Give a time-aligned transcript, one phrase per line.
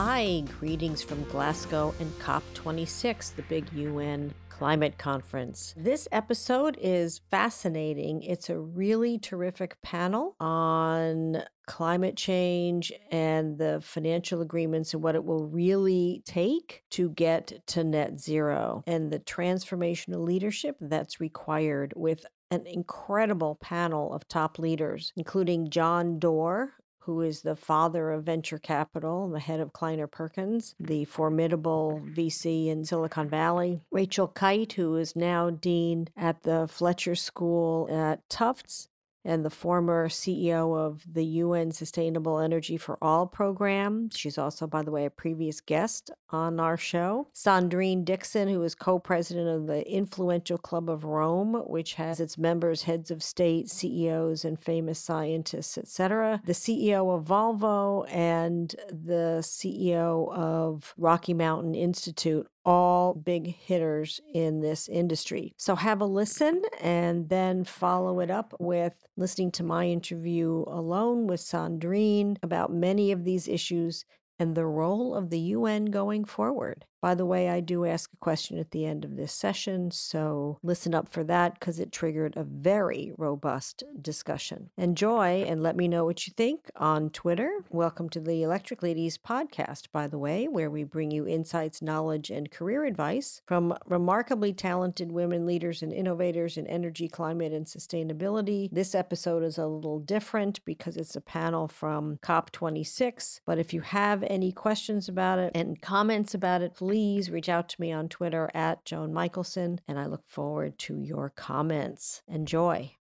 [0.00, 5.74] Hi, greetings from Glasgow and COP26, the big UN climate conference.
[5.76, 8.22] This episode is fascinating.
[8.22, 15.24] It's a really terrific panel on climate change and the financial agreements and what it
[15.24, 22.24] will really take to get to net zero and the transformational leadership that's required with
[22.52, 26.72] an incredible panel of top leaders, including John Doerr,
[27.08, 32.66] who is the father of venture capital, the head of Kleiner Perkins, the formidable VC
[32.66, 33.80] in Silicon Valley.
[33.90, 38.90] Rachel Kyte, who is now dean at the Fletcher School at Tufts,
[39.24, 44.10] and the former CEO of the UN Sustainable Energy for All program.
[44.10, 47.28] She's also, by the way, a previous guest on our show.
[47.34, 52.38] Sandrine Dixson, who is co president of the influential Club of Rome, which has its
[52.38, 56.40] members heads of state, CEOs, and famous scientists, etc.
[56.44, 64.60] The CEO of Volvo and the CEO of Rocky Mountain Institute all big hitters in
[64.60, 65.54] this industry.
[65.56, 71.26] So have a listen and then follow it up with listening to my interview alone
[71.26, 74.04] with Sandrine about many of these issues
[74.38, 76.84] and the role of the UN going forward.
[77.00, 80.58] By the way, I do ask a question at the end of this session, so
[80.64, 84.70] listen up for that because it triggered a very robust discussion.
[84.76, 87.64] Enjoy and let me know what you think on Twitter.
[87.70, 92.30] Welcome to the Electric Ladies podcast, by the way, where we bring you insights, knowledge,
[92.30, 98.68] and career advice from remarkably talented women leaders and innovators in energy, climate, and sustainability.
[98.72, 103.40] This episode is a little different because it's a panel from COP26.
[103.46, 107.68] But if you have any questions about it and comments about it, please reach out
[107.68, 112.22] to me on Twitter at Joan Michelson, and I look forward to your comments.
[112.26, 112.92] Enjoy.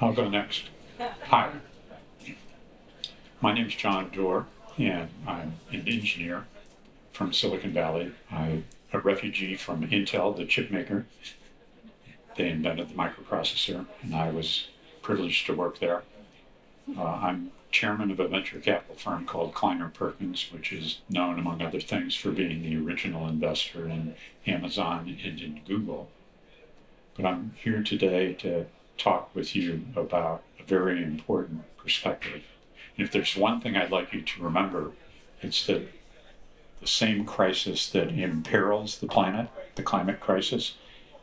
[0.00, 0.68] I'll go next.
[1.00, 1.50] Hi.
[3.40, 4.46] My name is John Doerr,
[4.78, 6.44] and I'm an engineer
[7.10, 8.12] from Silicon Valley.
[8.30, 11.06] I'm a refugee from Intel, the chip maker,
[12.36, 14.68] they invented the microprocessor, and I was
[15.02, 16.02] privileged to work there.
[16.96, 21.60] Uh, I'm chairman of a venture capital firm called Kleiner Perkins, which is known, among
[21.60, 24.14] other things, for being the original investor in
[24.46, 26.08] Amazon and in Google.
[27.16, 28.66] But I'm here today to
[28.96, 32.44] talk with you about a very important perspective.
[32.96, 34.92] And if there's one thing I'd like you to remember,
[35.42, 35.88] it's that
[36.80, 40.74] the same crisis that imperils the planet, the climate crisis,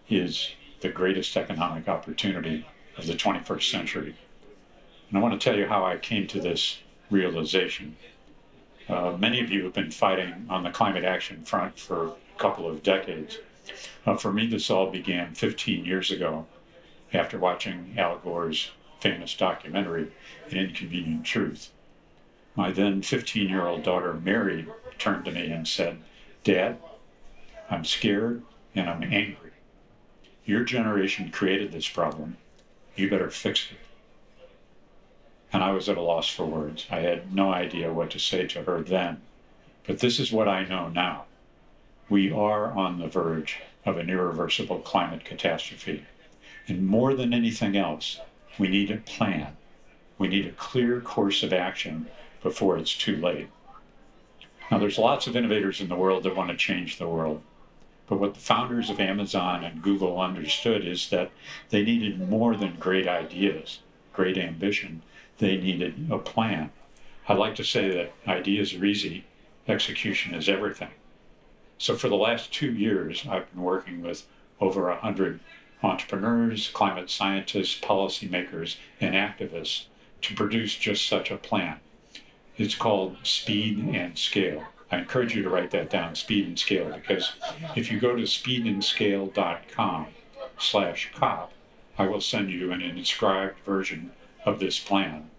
[0.10, 0.52] is
[0.82, 2.66] the greatest economic opportunity
[2.98, 4.16] of the 21st century.
[5.10, 7.96] And I want to tell you how I came to this realization.
[8.90, 12.68] Uh, many of you have been fighting on the climate action front for a couple
[12.68, 13.40] of decades.
[14.06, 16.48] Uh, for me, this all began 15 years ago
[17.14, 20.12] after watching Al Gore's famous documentary,
[20.50, 21.72] An Inconvenient Truth.
[22.56, 26.00] My then 15 year old daughter, Mary, turned to me and said,
[26.44, 26.78] Dad,
[27.70, 28.44] I'm scared
[28.76, 29.51] and I'm angry.
[30.52, 32.36] Your generation created this problem.
[32.98, 33.78] You better fix it.
[35.54, 36.88] And I was at a loss for words.
[36.92, 39.22] I had no idea what to say to her then.
[39.88, 41.24] But this is what I know now.
[42.10, 46.06] We are on the verge of an irreversible climate catastrophe.
[46.68, 48.20] And more than anything else,
[48.60, 49.56] we need a plan.
[50.18, 52.08] We need a clear course of action
[52.44, 53.48] before it's too late.
[54.70, 57.42] Now, there's lots of innovators in the world that want to change the world.
[58.12, 61.32] But what the founders of Amazon and Google understood is that
[61.70, 63.80] they needed more than great ideas,
[64.12, 65.02] great ambition.
[65.38, 66.72] They needed a plan.
[67.30, 69.24] I like to say that ideas are easy,
[69.66, 70.90] execution is everything.
[71.78, 74.28] So for the last two years, I've been working with
[74.60, 75.40] over 100
[75.82, 79.86] entrepreneurs, climate scientists, policymakers, and activists
[80.24, 81.80] to produce just such a plan.
[82.58, 84.66] It's called Speed and Scale.
[84.92, 87.34] I encourage you to write that down, speed and scale, because
[87.76, 90.08] if you go to speedandscale.com
[90.60, 91.54] slash cop,
[91.98, 94.12] I will send you an inscribed version
[94.46, 95.30] of this plan,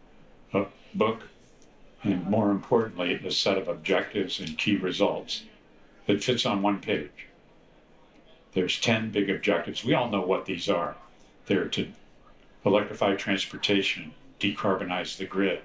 [0.55, 1.25] a book,
[2.03, 5.45] and more importantly, a set of objectives and key results
[6.07, 7.29] that fits on one page.
[8.55, 9.85] There's 10 big objectives.
[9.85, 10.97] We all know what these are.
[11.47, 11.89] They're to
[12.65, 15.61] electrify transportation, decarbonize the grid,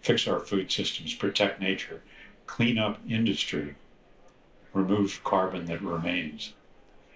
[0.00, 2.02] fix our food systems, protect nature,
[2.46, 3.74] clean up industry,
[4.72, 6.54] remove carbon that remains.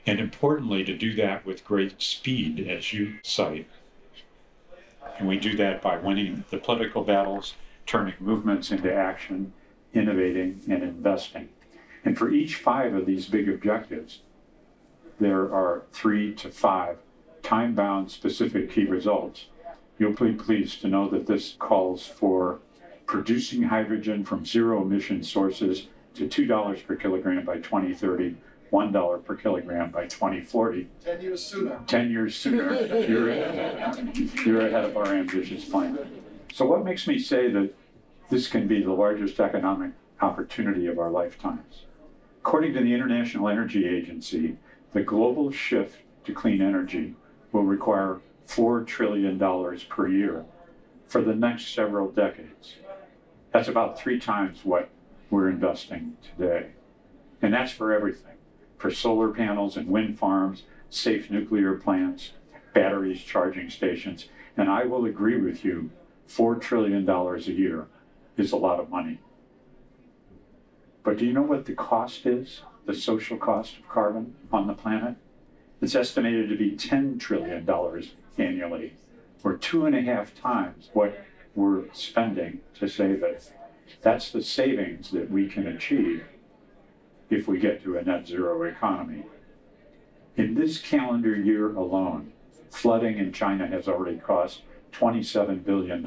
[0.06, 3.69] And importantly, to do that with great speed, as you cite.
[5.19, 7.55] And we do that by winning the political battles,
[7.87, 9.53] turning movements into action,
[9.93, 11.50] innovating, and investing.
[12.05, 14.21] And for each five of these big objectives,
[15.19, 16.97] there are three to five
[17.43, 19.47] time bound specific key results.
[19.99, 22.61] You'll be pleased to know that this calls for
[23.10, 28.36] producing hydrogen from zero emission sources to $2 per kilogram by 2030,
[28.72, 30.86] $1 per kilogram by 2040.
[31.04, 31.80] 10 years sooner.
[31.88, 32.72] 10 years sooner.
[33.08, 33.34] You're,
[34.44, 35.98] you're ahead of our ambitious plan.
[36.52, 37.74] So, what makes me say that
[38.28, 39.90] this can be the largest economic
[40.20, 41.86] opportunity of our lifetimes?
[42.42, 44.56] According to the International Energy Agency,
[44.92, 47.16] the global shift to clean energy
[47.50, 49.36] will require $4 trillion
[49.88, 50.44] per year
[51.06, 52.76] for the next several decades.
[53.52, 54.91] That's about three times what
[55.31, 56.70] we're investing today.
[57.43, 58.31] And that's for everything
[58.81, 62.32] for solar panels and wind farms, safe nuclear plants,
[62.73, 64.26] batteries, charging stations.
[64.56, 65.91] And I will agree with you
[66.26, 67.88] $4 trillion a year
[68.38, 69.20] is a lot of money.
[71.03, 72.62] But do you know what the cost is?
[72.87, 75.17] The social cost of carbon on the planet?
[75.82, 77.69] It's estimated to be $10 trillion
[78.38, 78.94] annually,
[79.44, 81.23] or two and a half times what
[81.60, 83.52] we're spending to save it.
[84.00, 86.24] That's the savings that we can achieve
[87.28, 89.26] if we get to a net zero economy.
[90.36, 92.32] In this calendar year alone,
[92.70, 94.62] flooding in China has already cost
[94.92, 96.06] $27 billion.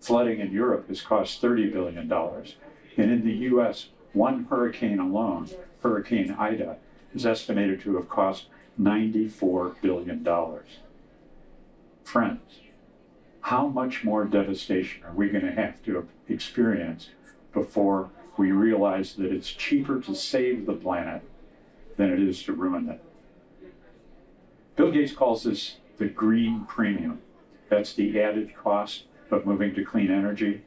[0.00, 2.10] Flooding in Europe has cost $30 billion.
[2.10, 5.50] And in the US, one hurricane alone,
[5.82, 6.76] Hurricane Ida,
[7.14, 8.46] is estimated to have cost
[8.80, 10.26] $94 billion.
[12.04, 12.40] Friends,
[13.46, 17.10] how much more devastation are we going to have to experience
[17.52, 21.22] before we realize that it's cheaper to save the planet
[21.96, 23.00] than it is to ruin it?
[24.74, 27.20] Bill Gates calls this the green premium.
[27.68, 30.62] That's the added cost of moving to clean energy.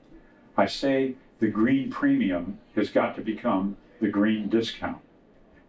[0.56, 5.02] I say the green premium has got to become the green discount.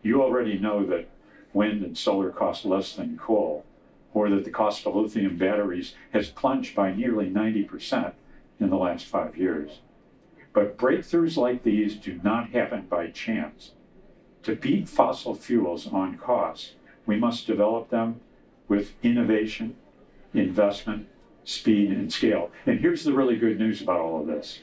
[0.04, 1.08] You already know that
[1.52, 3.64] wind and solar cost less than coal,
[4.12, 8.12] or that the cost of lithium batteries has plunged by nearly 90%
[8.58, 9.80] in the last five years.
[10.52, 13.72] But breakthroughs like these do not happen by chance.
[14.42, 16.74] To beat fossil fuels on cost,
[17.06, 18.20] we must develop them
[18.68, 19.76] with innovation,
[20.34, 21.08] investment,
[21.44, 22.50] speed, and scale.
[22.66, 24.60] And here's the really good news about all of this.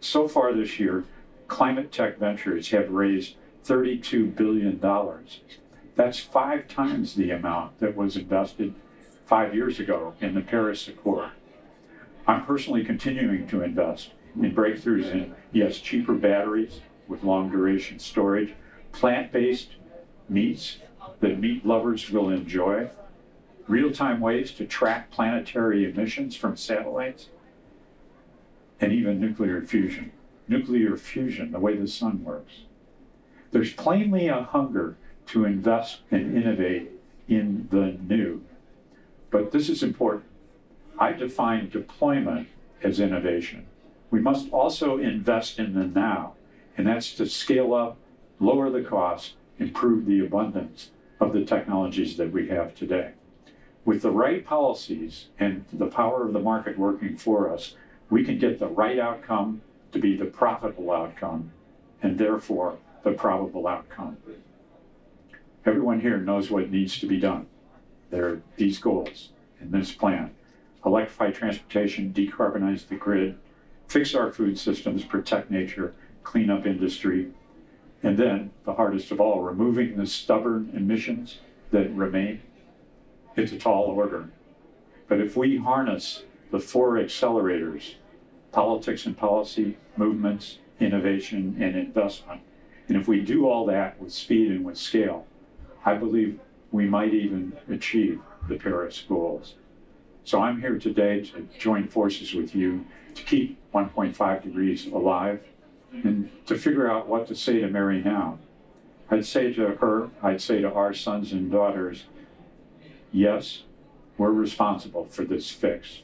[0.00, 1.04] So far this year,
[1.48, 3.34] Climate Tech Ventures have raised
[3.64, 4.80] $32 billion.
[6.00, 8.74] That's five times the amount that was invested
[9.26, 11.28] five years ago in the Paris Accord.
[12.26, 18.54] I'm personally continuing to invest in breakthroughs in, yes, cheaper batteries with long duration storage,
[18.92, 19.72] plant based
[20.26, 20.78] meats
[21.20, 22.88] that meat lovers will enjoy,
[23.68, 27.28] real time ways to track planetary emissions from satellites,
[28.80, 30.12] and even nuclear fusion.
[30.48, 32.62] Nuclear fusion, the way the sun works.
[33.50, 34.96] There's plainly a hunger
[35.30, 36.90] to invest and innovate
[37.28, 38.42] in the new.
[39.30, 40.24] But this is important.
[40.98, 42.48] I define deployment
[42.82, 43.66] as innovation.
[44.10, 46.34] We must also invest in the now,
[46.76, 47.96] and that's to scale up,
[48.40, 50.90] lower the cost, improve the abundance
[51.20, 53.12] of the technologies that we have today.
[53.84, 57.76] With the right policies and the power of the market working for us,
[58.10, 59.62] we can get the right outcome
[59.92, 61.52] to be the profitable outcome
[62.02, 64.16] and therefore the probable outcome.
[65.64, 67.46] Everyone here knows what needs to be done.
[68.10, 70.34] There are these goals in this plan
[70.84, 73.36] electrify transportation, decarbonize the grid,
[73.86, 77.28] fix our food systems, protect nature, clean up industry,
[78.02, 81.40] and then, the hardest of all, removing the stubborn emissions
[81.70, 82.40] that remain.
[83.36, 84.30] It's a tall order.
[85.06, 87.96] But if we harness the four accelerators
[88.52, 92.40] politics and policy, movements, innovation, and investment.
[92.88, 95.26] And if we do all that with speed and with scale,
[95.84, 96.38] I believe
[96.72, 99.54] we might even achieve the Paris goals.
[100.24, 105.40] So I'm here today to join forces with you to keep 1.5 degrees alive
[105.92, 108.38] and to figure out what to say to Mary now.
[109.10, 112.04] I'd say to her, I'd say to our sons and daughters,
[113.10, 113.64] yes,
[114.16, 116.02] we're responsible for this fix,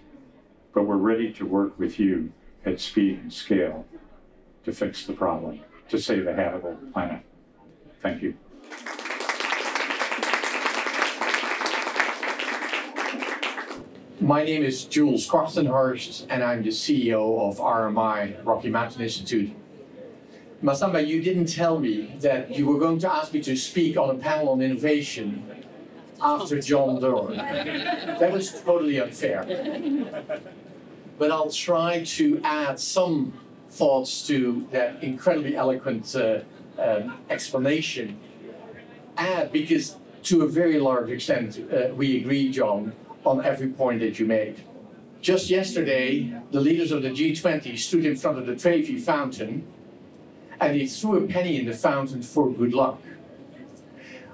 [0.74, 2.32] but we're ready to work with you
[2.64, 3.86] at speed and scale
[4.64, 7.22] to fix the problem, to save a habitable planet.
[8.02, 8.34] Thank you.
[14.20, 19.52] My name is Jules Kortenhorst, and I'm the CEO of RMI, Rocky Mountain Institute.
[20.62, 24.08] Massamba, you didn't tell me that you were going to ask me to speak on
[24.10, 25.44] a panel on innovation
[26.20, 27.36] after John Doerr.
[28.18, 29.44] That was totally unfair
[31.18, 33.32] but I'll try to add some
[33.70, 36.40] thoughts to that incredibly eloquent uh,
[36.78, 38.18] um, explanation.
[39.16, 42.92] Add because to a very large extent, uh, we agree, John,
[43.26, 44.62] on every point that you made.
[45.20, 49.66] Just yesterday, the leaders of the G20 stood in front of the Trevi fountain
[50.60, 53.00] and they threw a penny in the fountain for good luck.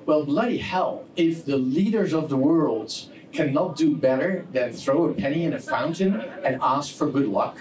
[0.05, 2.93] Well, bloody hell, if the leaders of the world
[3.33, 7.59] cannot do better than throw a penny in a fountain and ask for good luck,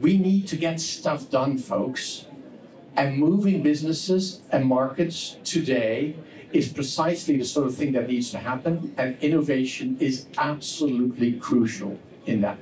[0.00, 2.26] we need to get stuff done, folks.
[2.96, 6.16] And moving businesses and markets today
[6.52, 11.98] is precisely the sort of thing that needs to happen, and innovation is absolutely crucial
[12.26, 12.58] in that.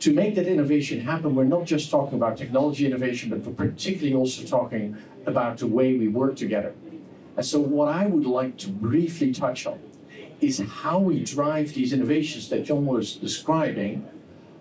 [0.00, 4.14] To make that innovation happen, we're not just talking about technology innovation, but we're particularly
[4.14, 6.74] also talking about the way we work together.
[7.36, 9.78] And so, what I would like to briefly touch on
[10.40, 14.06] is how we drive these innovations that John was describing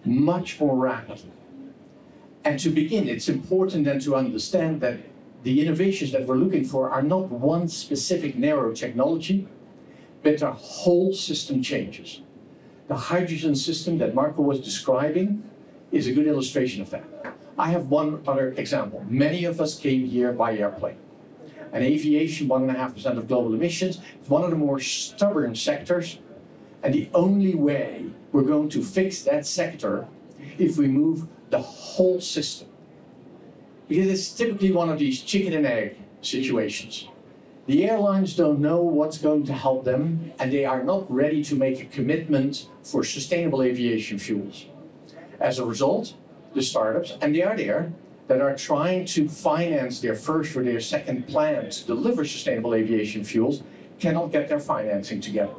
[0.05, 1.31] much more rapidly.
[2.45, 4.99] And to begin, it's important then to understand that
[5.43, 9.47] the innovations that we're looking for are not one specific narrow technology,
[10.23, 12.21] but are whole system changes.
[12.87, 15.43] The hydrogen system that Marco was describing
[15.91, 17.35] is a good illustration of that.
[17.59, 19.05] I have one other example.
[19.07, 20.97] Many of us came here by airplane.
[21.73, 26.19] And aviation, 1.5% of global emissions, is one of the more stubborn sectors.
[26.81, 30.07] And the only way we're going to fix that sector
[30.57, 32.67] if we move the whole system
[33.87, 37.07] because it's typically one of these chicken and egg situations.
[37.65, 41.55] The airlines don't know what's going to help them, and they are not ready to
[41.55, 44.65] make a commitment for sustainable aviation fuels.
[45.39, 46.13] As a result,
[46.53, 47.93] the startups, and they are there,
[48.27, 53.23] that are trying to finance their first or their second plan to deliver sustainable aviation
[53.23, 53.63] fuels
[53.99, 55.53] cannot get their financing together.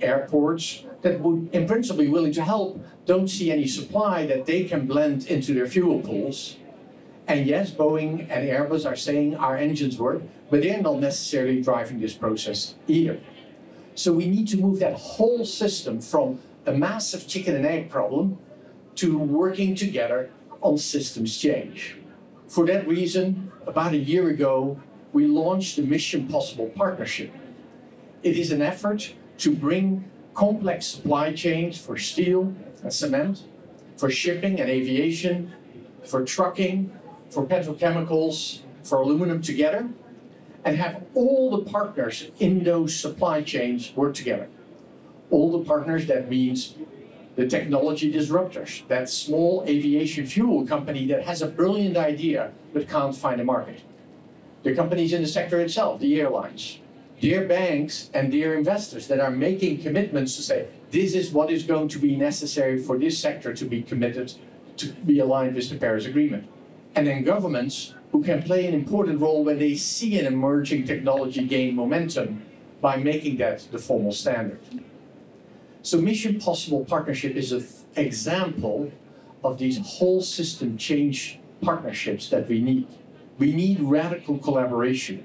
[0.00, 4.64] Airports that would, in principle, be willing to help don't see any supply that they
[4.64, 6.57] can blend into their fuel pools
[7.28, 12.00] and yes, Boeing and Airbus are saying our engines work, but they're not necessarily driving
[12.00, 13.20] this process either.
[13.94, 18.38] So we need to move that whole system from a massive chicken and egg problem
[18.96, 20.30] to working together
[20.62, 21.96] on systems change.
[22.48, 24.80] For that reason, about a year ago,
[25.12, 27.32] we launched the Mission Possible Partnership.
[28.22, 33.44] It is an effort to bring complex supply chains for steel and cement,
[33.98, 35.52] for shipping and aviation,
[36.04, 36.90] for trucking,
[37.30, 39.88] for petrochemicals, for aluminum together,
[40.64, 44.48] and have all the partners in those supply chains work together.
[45.30, 46.74] All the partners, that means
[47.36, 53.14] the technology disruptors, that small aviation fuel company that has a brilliant idea but can't
[53.14, 53.82] find a market.
[54.64, 56.80] The companies in the sector itself, the airlines,
[57.20, 61.62] dear banks and dear investors that are making commitments to say, this is what is
[61.62, 64.32] going to be necessary for this sector to be committed
[64.78, 66.48] to be aligned with the Paris Agreement
[66.98, 71.44] and then governments who can play an important role when they see an emerging technology
[71.44, 72.42] gain momentum
[72.80, 74.58] by making that the formal standard.
[75.82, 77.64] So Mission Possible Partnership is an
[77.94, 78.90] example
[79.44, 82.88] of these whole system change partnerships that we need.
[83.38, 85.22] We need radical collaboration.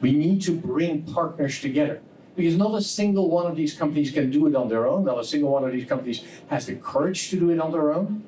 [0.00, 2.00] We need to bring partners together
[2.36, 5.04] because not a single one of these companies can do it on their own.
[5.04, 7.92] Not a single one of these companies has the courage to do it on their
[7.92, 8.24] own.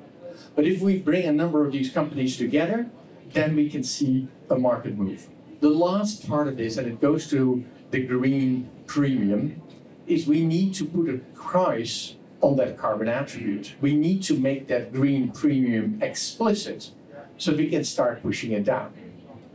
[0.55, 2.87] But if we bring a number of these companies together,
[3.33, 5.27] then we can see a market move.
[5.59, 9.61] The last part of this, and it goes to the green premium,
[10.07, 13.75] is we need to put a price on that carbon attribute.
[13.81, 16.91] We need to make that green premium explicit
[17.37, 18.93] so we can start pushing it down.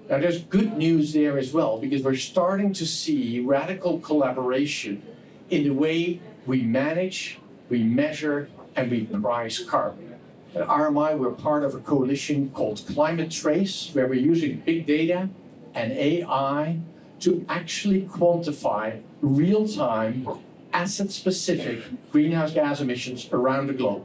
[0.08, 5.02] Now, there's good news there as well because we're starting to see radical collaboration
[5.50, 7.38] in the way we manage,
[7.68, 10.09] we measure, and we price carbon.
[10.52, 15.28] At RMI, we're part of a coalition called Climate Trace, where we're using big data
[15.74, 16.80] and AI
[17.20, 20.26] to actually quantify real time,
[20.72, 24.04] asset specific greenhouse gas emissions around the globe.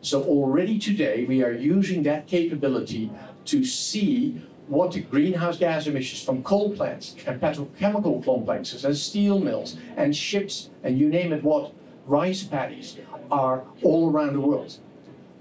[0.00, 3.10] So, already today, we are using that capability
[3.44, 9.38] to see what the greenhouse gas emissions from coal plants and petrochemical complexes and steel
[9.38, 11.74] mills and ships and you name it what,
[12.06, 12.96] rice paddies
[13.30, 14.78] are all around the world.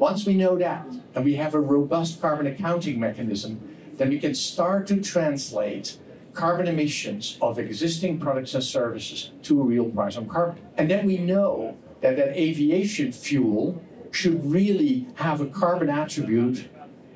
[0.03, 3.57] Once we know that, and we have a robust carbon accounting mechanism,
[3.95, 5.97] then we can start to translate
[6.33, 10.61] carbon emissions of existing products and services to a real price on carbon.
[10.75, 13.81] And then we know that that aviation fuel
[14.11, 16.67] should really have a carbon attribute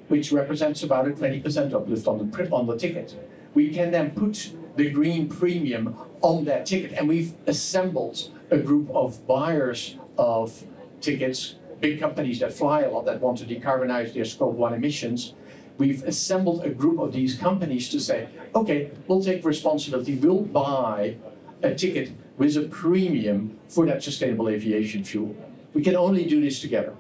[0.08, 3.14] which represents about a 20% uplift on the, on the ticket.
[3.54, 8.90] We can then put the green premium on that ticket, and we've assembled a group
[8.92, 10.64] of buyers of
[11.02, 15.34] tickets big companies that fly a lot that want to decarbonize their scope 1 emissions
[15.78, 21.16] we've assembled a group of these companies to say, okay, we'll take responsibility, we'll buy
[21.62, 25.36] a ticket with a premium for that sustainable aviation fuel.
[25.74, 26.96] We can only do this together.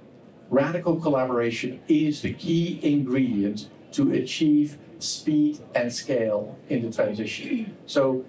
[0.49, 7.75] Radical collaboration is the key ingredient to achieve speed and scale in the transition.
[7.85, 8.25] So,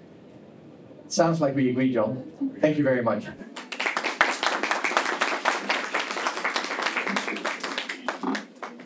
[1.07, 2.31] sounds like we agree, John.
[2.59, 3.25] Thank you very much.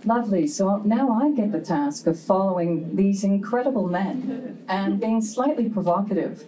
[0.06, 0.48] Lovely.
[0.48, 6.44] So now I get the task of following these incredible men and being slightly provocative.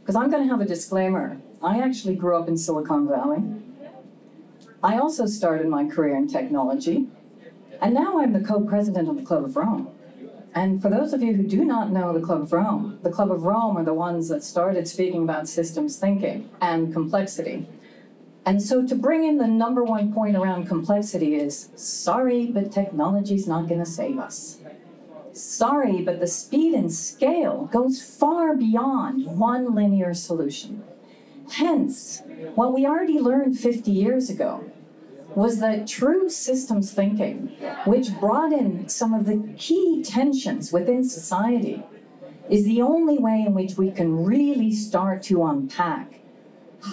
[0.00, 1.38] Because I'm going to have a disclaimer.
[1.62, 3.42] I actually grew up in Silicon Valley.
[4.82, 7.08] I also started my career in technology.
[7.82, 9.90] And now I'm the co president of the Club of Rome.
[10.54, 13.30] And for those of you who do not know the Club of Rome, the Club
[13.30, 17.66] of Rome are the ones that started speaking about systems thinking and complexity.
[18.46, 23.48] And so to bring in the number one point around complexity is sorry, but technology's
[23.48, 24.58] not going to save us.
[25.32, 30.84] Sorry, but the speed and scale goes far beyond one linear solution.
[31.50, 32.22] Hence,
[32.54, 34.70] what we already learned 50 years ago
[35.34, 37.48] was that true systems thinking,
[37.84, 41.82] which brought in some of the key tensions within society,
[42.48, 46.20] is the only way in which we can really start to unpack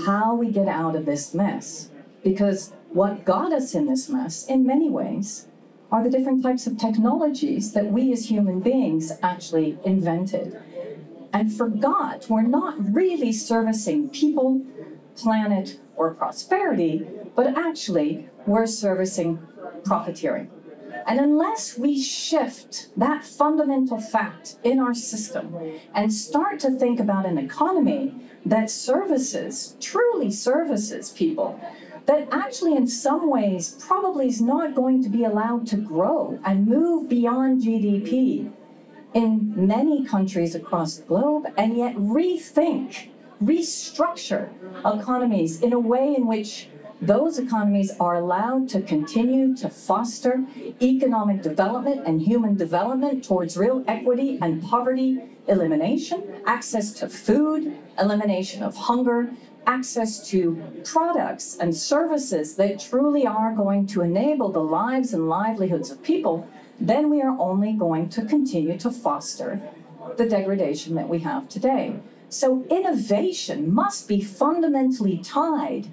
[0.06, 1.90] how we get out of this mess.
[2.24, 5.48] Because what got us in this mess, in many ways,
[5.92, 10.60] are the different types of technologies that we as human beings actually invented
[11.34, 14.62] and forgot we're not really servicing people,
[15.16, 19.40] planet, or prosperity, but actually we're servicing
[19.84, 20.50] profiteering.
[21.08, 25.58] And unless we shift that fundamental fact in our system
[25.94, 28.13] and start to think about an economy
[28.46, 31.60] that services, truly services people,
[32.06, 36.67] that actually, in some ways, probably is not going to be allowed to grow and
[36.67, 38.52] move beyond GDP
[39.13, 43.10] in many countries across the globe, and yet rethink,
[43.41, 44.50] restructure
[44.86, 46.67] economies in a way in which
[47.02, 50.44] those economies are allowed to continue to foster
[50.82, 58.63] economic development and human development towards real equity and poverty elimination, access to food, elimination
[58.63, 59.32] of hunger,
[59.65, 65.89] access to products and services that truly are going to enable the lives and livelihoods
[65.89, 66.47] of people,
[66.79, 69.62] then we are only going to continue to foster
[70.17, 71.95] the degradation that we have today.
[72.29, 75.88] So, innovation must be fundamentally tied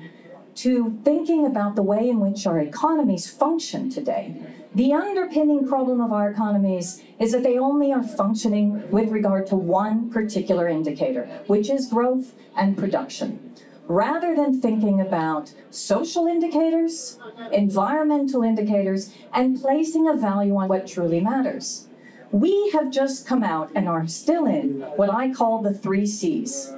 [0.62, 4.34] to thinking about the way in which our economies function today
[4.72, 9.56] the underpinning problem of our economies is that they only are functioning with regard to
[9.56, 13.52] one particular indicator, which is growth and production.
[13.88, 17.18] Rather than thinking about social indicators,
[17.50, 21.88] environmental indicators, and placing a value on what truly matters.
[22.30, 26.72] We have just come out and are still in what I call the three C's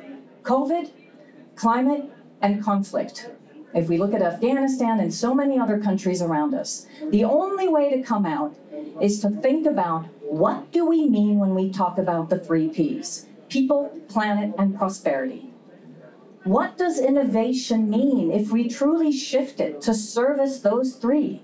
[0.45, 0.93] COVID,
[1.57, 3.29] climate, and conflict.
[3.75, 7.91] If we look at Afghanistan and so many other countries around us, the only way
[7.91, 8.55] to come out
[9.01, 13.27] is to think about what do we mean when we talk about the three P's
[13.49, 15.51] people, planet, and prosperity.
[16.45, 21.43] What does innovation mean if we truly shift it to service those three?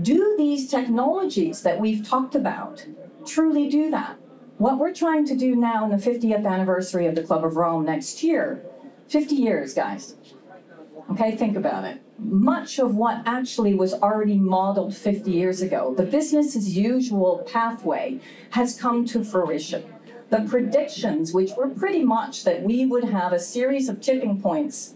[0.00, 2.86] Do these technologies that we've talked about
[3.24, 4.18] truly do that?
[4.58, 7.84] What we're trying to do now in the 50th anniversary of the Club of Rome
[7.84, 8.64] next year,
[9.08, 10.16] 50 years, guys,
[11.10, 12.00] Okay, think about it.
[12.18, 18.20] Much of what actually was already modeled 50 years ago, the business as usual pathway,
[18.50, 19.84] has come to fruition.
[20.30, 24.94] The predictions, which were pretty much that we would have a series of tipping points,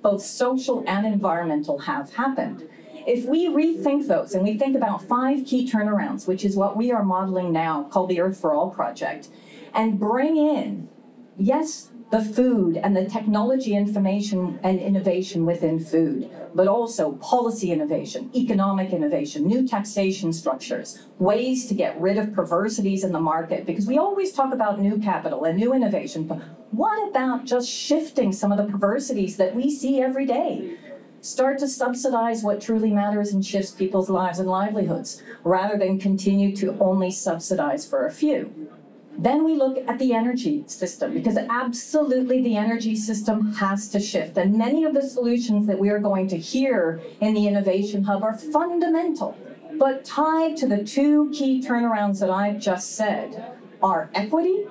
[0.00, 2.66] both social and environmental, have happened.
[3.06, 6.92] If we rethink those and we think about five key turnarounds, which is what we
[6.92, 9.28] are modeling now, called the Earth for All project,
[9.74, 10.88] and bring in,
[11.36, 18.30] yes, the food and the technology information and innovation within food, but also policy innovation,
[18.34, 23.86] economic innovation, new taxation structures, ways to get rid of perversities in the market, because
[23.86, 26.40] we always talk about new capital and new innovation, but
[26.70, 30.76] what about just shifting some of the perversities that we see every day?
[31.20, 36.56] Start to subsidize what truly matters and shifts people's lives and livelihoods, rather than continue
[36.56, 38.67] to only subsidize for a few.
[39.18, 44.38] Then we look at the energy system because absolutely the energy system has to shift.
[44.38, 48.22] And many of the solutions that we are going to hear in the Innovation Hub
[48.22, 49.36] are fundamental,
[49.76, 54.66] but tied to the two key turnarounds that I've just said are equity,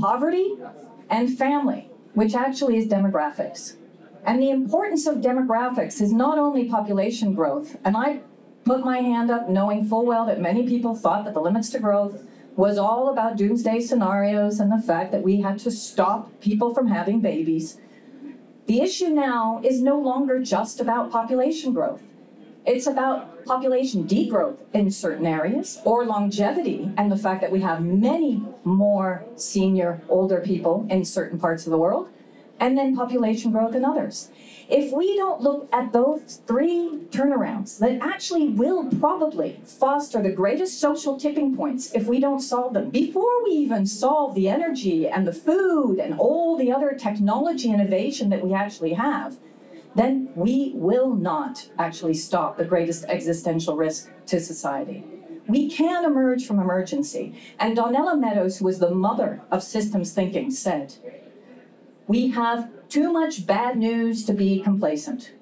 [0.00, 0.56] poverty,
[1.08, 3.76] and family, which actually is demographics.
[4.26, 8.22] And the importance of demographics is not only population growth, and I
[8.64, 11.78] put my hand up knowing full well that many people thought that the limits to
[11.78, 12.24] growth
[12.58, 16.88] was all about doomsday scenarios and the fact that we had to stop people from
[16.88, 17.78] having babies.
[18.66, 22.02] The issue now is no longer just about population growth.
[22.66, 27.80] It's about population degrowth in certain areas or longevity and the fact that we have
[27.80, 32.08] many more senior, older people in certain parts of the world,
[32.58, 34.30] and then population growth in others.
[34.68, 40.78] If we don't look at those three turnarounds that actually will probably foster the greatest
[40.78, 45.26] social tipping points if we don't solve them, before we even solve the energy and
[45.26, 49.38] the food and all the other technology innovation that we actually have,
[49.94, 55.02] then we will not actually stop the greatest existential risk to society.
[55.48, 57.40] We can emerge from emergency.
[57.58, 60.96] And Donella Meadows, who was the mother of systems thinking, said,
[62.06, 65.32] We have too much bad news to be complacent,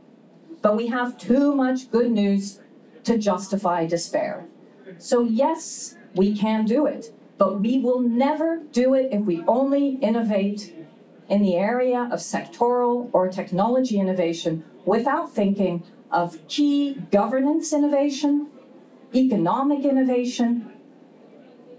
[0.62, 2.60] but we have too much good news
[3.04, 4.46] to justify despair.
[4.98, 9.96] So, yes, we can do it, but we will never do it if we only
[9.96, 10.74] innovate
[11.28, 18.48] in the area of sectoral or technology innovation without thinking of key governance innovation,
[19.14, 20.72] economic innovation,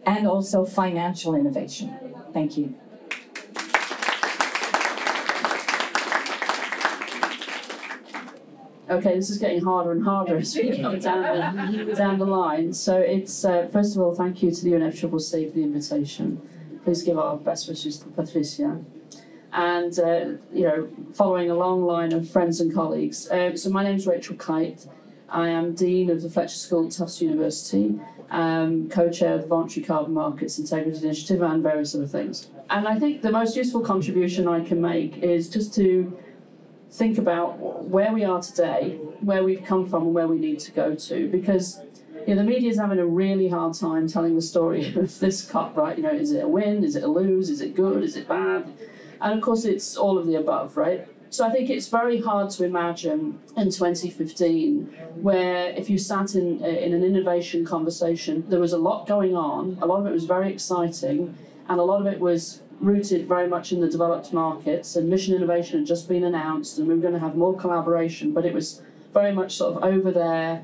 [0.06, 1.98] and also financial innovation.
[2.34, 2.76] Thank you.
[8.90, 12.72] Okay, this is getting harder and harder as we go down the, down the line.
[12.72, 16.42] So it's, uh, first of all, thank you to the UNFCCC for the invitation.
[16.86, 18.80] Please give our best wishes to Patricia.
[19.52, 23.30] And, uh, you know, following a long line of friends and colleagues.
[23.30, 24.88] Uh, so my name is Rachel Kyte.
[25.28, 29.86] I am Dean of the Fletcher School at Tufts University, um, co-chair of the Voluntary
[29.86, 32.50] Carbon Markets Integrity Initiative and various other things.
[32.70, 36.18] And I think the most useful contribution I can make is just to
[36.90, 40.72] think about where we are today, where we've come from, and where we need to
[40.72, 41.30] go to.
[41.30, 41.82] Because
[42.26, 45.50] you know, the media is having a really hard time telling the story of this
[45.50, 45.98] cup, right?
[45.98, 46.84] You know, is it a win?
[46.84, 47.50] Is it a lose?
[47.50, 48.04] Is it good?
[48.04, 48.72] Is it bad?
[49.22, 51.08] And of course, it's all of the above, right?
[51.30, 56.64] So I think it's very hard to imagine in 2015 where if you sat in
[56.64, 59.78] eh, in an innovation conversation, there was a lot going on.
[59.82, 61.36] A lot of it was very exciting,
[61.68, 65.36] and a lot of it was rooted very much in the developed markets, and mission
[65.36, 68.54] innovation had just been announced, and we were going to have more collaboration, but it
[68.54, 68.82] was
[69.14, 70.64] very much sort of over there,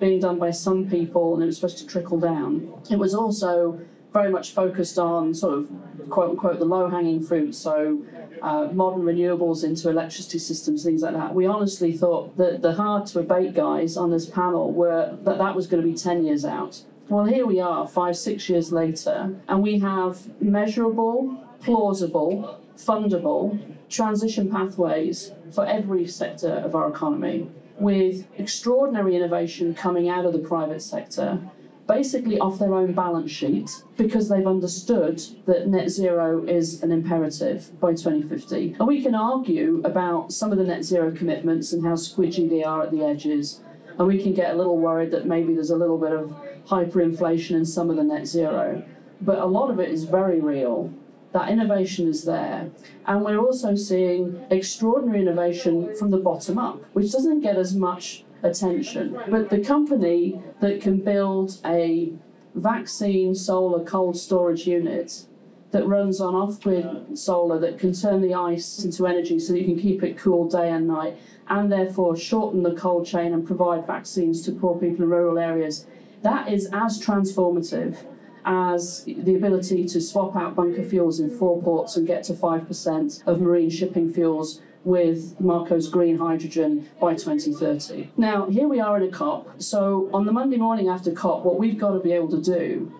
[0.00, 2.72] being done by some people, and it was supposed to trickle down.
[2.90, 3.80] It was also
[4.12, 5.70] very much focused on sort of
[6.10, 8.02] quote unquote the low hanging fruit, so
[8.42, 11.34] uh, modern renewables into electricity systems, things like that.
[11.34, 15.54] We honestly thought that the hard to abate guys on this panel were that that
[15.54, 16.82] was going to be 10 years out.
[17.12, 24.50] Well, here we are, five, six years later, and we have measurable, plausible, fundable transition
[24.50, 30.80] pathways for every sector of our economy, with extraordinary innovation coming out of the private
[30.80, 31.38] sector,
[31.86, 37.78] basically off their own balance sheet, because they've understood that net zero is an imperative
[37.78, 38.76] by 2050.
[38.78, 42.64] And we can argue about some of the net zero commitments and how squidgy they
[42.64, 43.60] are at the edges,
[43.98, 46.34] and we can get a little worried that maybe there's a little bit of
[46.68, 48.84] hyperinflation and some of the net zero.
[49.20, 50.92] But a lot of it is very real.
[51.32, 52.70] That innovation is there.
[53.06, 58.24] And we're also seeing extraordinary innovation from the bottom up, which doesn't get as much
[58.42, 59.18] attention.
[59.28, 62.12] But the company that can build a
[62.54, 65.26] vaccine solar cold storage unit
[65.70, 69.60] that runs on off grid solar that can turn the ice into energy so that
[69.60, 71.16] you can keep it cool day and night
[71.48, 75.86] and therefore shorten the cold chain and provide vaccines to poor people in rural areas
[76.22, 77.98] that is as transformative
[78.44, 83.26] as the ability to swap out bunker fuels in four ports and get to 5%
[83.26, 88.10] of marine shipping fuels with Marco's green hydrogen by 2030.
[88.16, 89.62] Now, here we are in a COP.
[89.62, 92.92] So, on the Monday morning after COP, what we've got to be able to do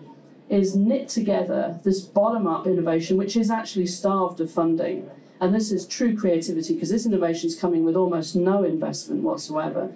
[0.49, 5.09] is knit together this bottom up innovation, which is actually starved of funding.
[5.41, 9.91] And this is true creativity because this innovation is coming with almost no investment whatsoever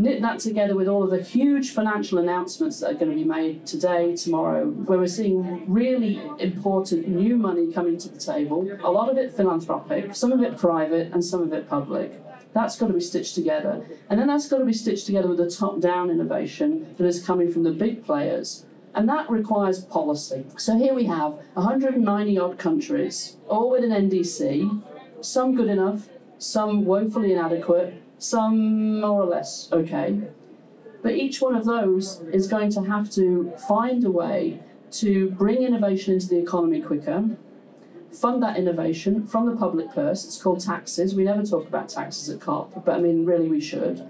[0.00, 3.24] knit that together with all of the huge financial announcements that are going to be
[3.24, 8.90] made today, tomorrow, where we're seeing really important new money coming to the table, a
[8.90, 12.20] lot of it philanthropic, some of it private, and some of it public.
[12.52, 13.86] That's got to be stitched together.
[14.08, 17.24] And then that's got to be stitched together with the top down innovation that is
[17.24, 18.64] coming from the big players.
[18.94, 20.46] And that requires policy.
[20.56, 24.82] So here we have 190 odd countries, all with an NDC,
[25.20, 26.08] some good enough,
[26.38, 30.20] some woefully inadequate, some more or less okay.
[31.02, 34.60] But each one of those is going to have to find a way
[34.92, 37.30] to bring innovation into the economy quicker,
[38.12, 40.24] fund that innovation from the public purse.
[40.24, 41.14] It's called taxes.
[41.14, 44.06] We never talk about taxes at COP, but I mean, really, we should.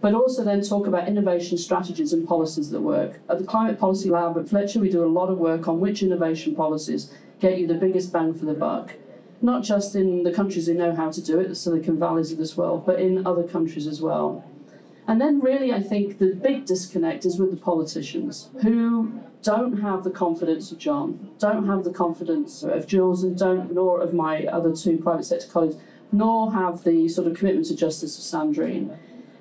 [0.00, 3.20] but also then talk about innovation strategies and policies that work.
[3.28, 6.02] At the Climate Policy Lab at Fletcher, we do a lot of work on which
[6.02, 8.94] innovation policies get you the biggest bang for the buck,
[9.42, 12.38] not just in the countries who know how to do it, the Silicon Valleys of
[12.38, 14.44] this world, but in other countries as well.
[15.08, 20.02] And then, really, I think the big disconnect is with the politicians who don't have
[20.02, 24.44] the confidence of John, don't have the confidence of Jules, and don't, nor of my
[24.46, 25.76] other two private sector colleagues,
[26.10, 28.96] nor have the sort of commitment to justice of Sandrine.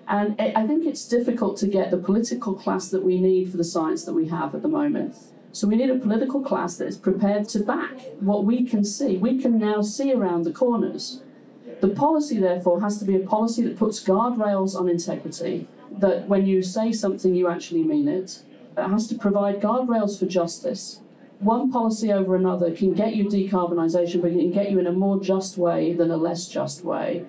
[0.08, 3.64] And I think it's difficult to get the political class that we need for the
[3.64, 5.16] science that we have at the moment.
[5.56, 9.16] So we need a political class that is prepared to back what we can see.
[9.16, 11.22] We can now see around the corners.
[11.80, 16.46] The policy, therefore, has to be a policy that puts guardrails on integrity, that when
[16.46, 18.44] you say something, you actually mean it.
[18.78, 21.00] It has to provide guardrails for justice.
[21.40, 24.92] One policy over another can get you decarbonisation, but it can get you in a
[24.92, 27.26] more just way than a less just way.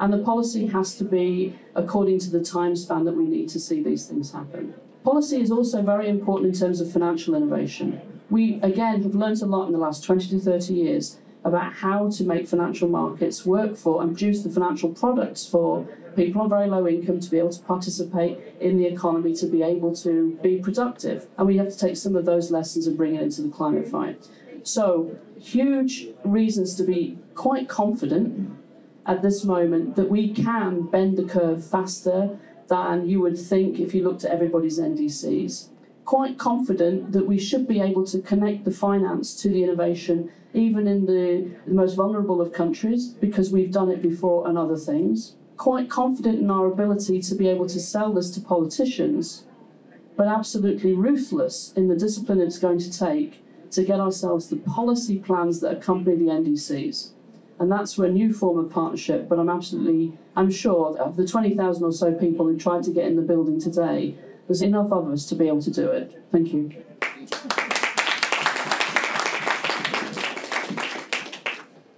[0.00, 3.60] And the policy has to be according to the time span that we need to
[3.60, 4.74] see these things happen.
[5.04, 8.00] Policy is also very important in terms of financial innovation.
[8.30, 12.10] We, again, have learned a lot in the last 20 to 30 years about how
[12.10, 16.68] to make financial markets work for and produce the financial products for people on very
[16.68, 20.58] low income to be able to participate in the economy, to be able to be
[20.58, 21.26] productive.
[21.38, 23.86] And we have to take some of those lessons and bring it into the climate
[23.86, 24.26] fight.
[24.64, 28.50] So, huge reasons to be quite confident
[29.06, 33.94] at this moment that we can bend the curve faster than you would think if
[33.94, 35.68] you looked at everybody's NDCs.
[36.04, 40.86] Quite confident that we should be able to connect the finance to the innovation, even
[40.86, 45.34] in the, the most vulnerable of countries, because we've done it before and other things.
[45.56, 49.44] Quite confident in our ability to be able to sell this to politicians,
[50.16, 55.18] but absolutely ruthless in the discipline it's going to take to get ourselves the policy
[55.18, 57.10] plans that accompany the NDCs
[57.60, 59.28] and that's a new form of partnership.
[59.28, 63.06] But I'm absolutely, I'm sure of the 20,000 or so people who tried to get
[63.06, 64.16] in the building today,
[64.46, 66.22] there's enough of us to be able to do it.
[66.30, 66.72] Thank you.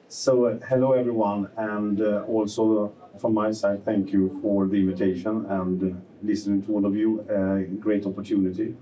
[0.09, 5.46] So, uh, hello everyone, and uh, also from my side, thank you for the invitation
[5.49, 7.20] and uh, listening to all of you.
[7.23, 8.77] Uh, great opportunity.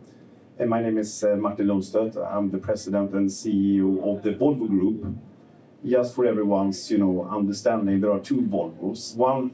[0.59, 2.17] And my name is uh, Martin Lundstedt.
[2.17, 5.07] I'm the president and CEO of the Volvo Group,
[5.85, 9.17] just for everyone's you know understanding, there are two Volvos.
[9.17, 9.53] One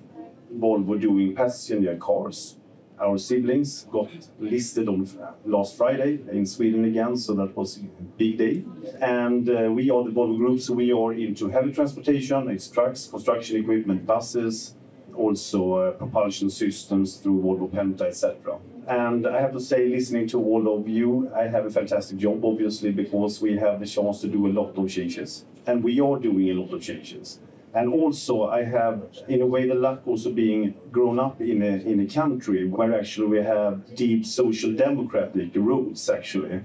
[0.59, 2.57] Volvo doing passenger cars.
[3.01, 4.09] Our siblings got
[4.39, 5.09] listed on
[5.45, 7.81] last Friday in Sweden again, so that was a
[8.17, 8.65] big day.
[9.01, 13.09] And uh, we are the Volvo Group, so we are into heavy transportation, it's trucks,
[13.09, 14.77] construction equipment, buses,
[15.13, 18.59] also uh, propulsion systems through Volvo Penta, etc.
[18.87, 22.45] And I have to say, listening to all of you, I have a fantastic job,
[22.45, 25.47] obviously, because we have the chance to do a lot of changes.
[25.67, 27.41] And we are doing a lot of changes.
[27.75, 31.75] And also, I have, in a way, the luck also being grown up in a,
[31.91, 36.63] in a country where actually we have deep social democratic roots, actually.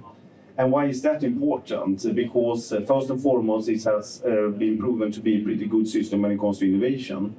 [0.56, 2.14] And why is that important?
[2.14, 5.88] Because, uh, first and foremost, it has uh, been proven to be a pretty good
[5.88, 7.36] system when it comes to innovation.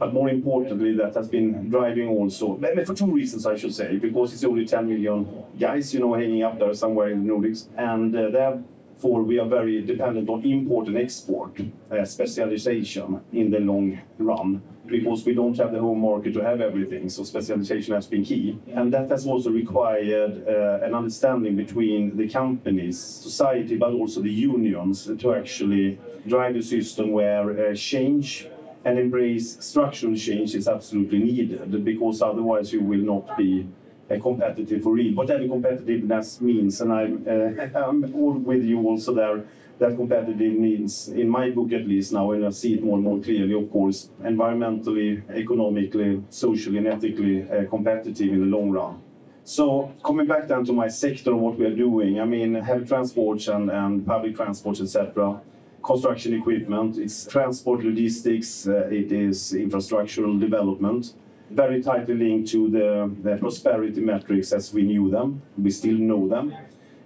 [0.00, 4.32] But more importantly, that has been driving also, for two reasons I should say, because
[4.32, 7.68] it's only 10 million guys, you know, hanging up there somewhere in the Nordics.
[7.76, 8.56] And uh,
[9.02, 11.60] therefore, we are very dependent on import and export
[11.90, 16.60] uh, specialization in the long run because we don't have the home market to have
[16.60, 17.08] everything.
[17.08, 18.58] So specialization has been key.
[18.68, 24.30] And that has also required uh, an understanding between the companies, society, but also the
[24.30, 28.46] unions to actually drive a system where uh, change
[28.84, 33.66] and embrace structural change is absolutely needed because otherwise you will not be
[34.08, 35.14] competitive for real.
[35.14, 39.44] Whatever competitiveness means, and I'm, uh, I'm all with you also there,
[39.78, 43.04] that competitive means, in my book at least now, and I see it more and
[43.04, 49.00] more clearly, of course, environmentally, economically, socially, and ethically uh, competitive in the long run.
[49.44, 52.84] So coming back then to my sector and what we are doing, I mean, heavy
[52.84, 55.40] transports and, and public transports, etc
[55.82, 61.14] construction equipment, it's transport logistics, uh, it is infrastructural development.
[61.52, 66.26] Very tightly linked to the, the prosperity metrics as we knew them, we still know
[66.26, 66.54] them.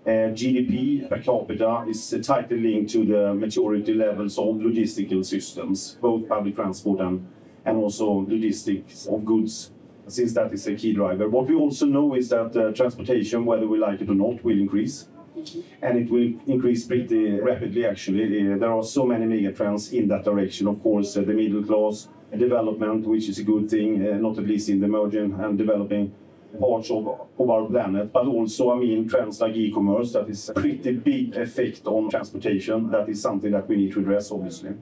[0.07, 6.29] Uh, GDP per capita is tightly linked to the maturity levels of logistical systems, both
[6.29, 7.27] public transport and,
[7.65, 9.73] and also logistics of goods,
[10.07, 11.29] since that is a key driver.
[11.29, 14.61] What we also know is that uh, transportation, whether we like it or not, will
[14.61, 15.09] increase
[15.83, 18.53] and it will increase pretty rapidly actually.
[18.53, 20.69] Uh, there are so many megatrends in that direction.
[20.69, 24.47] Of course, uh, the middle class development, which is a good thing, uh, not at
[24.47, 26.13] least in the emerging and developing
[26.59, 27.07] parts of,
[27.39, 31.37] of our planet, but also, I mean, trends like e-commerce, that is a pretty big
[31.37, 32.91] effect on transportation.
[32.91, 34.75] That is something that we need to address, obviously.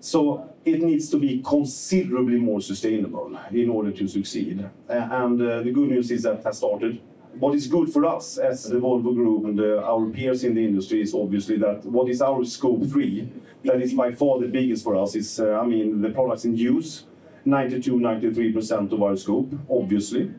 [0.00, 4.68] So it needs to be considerably more sustainable in order to succeed.
[4.88, 7.00] Uh, and uh, the good news is that has started.
[7.38, 10.64] What is good for us as the Volvo Group and uh, our peers in the
[10.64, 13.30] industry is obviously that what is our scope three,
[13.64, 16.56] that is by far the biggest for us, is, uh, I mean, the products in
[16.56, 17.04] use,
[17.44, 20.30] 92 93% of our scope, obviously.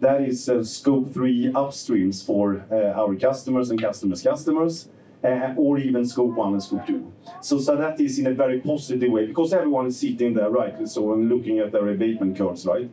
[0.00, 4.88] That is uh, scope three upstreams for uh, our customers and customers' customers
[5.22, 7.12] uh, or even scope one and scope two.
[7.42, 10.88] So, so that is in a very positive way because everyone is sitting there, right?
[10.88, 12.90] So, and looking at their abatement curves, right?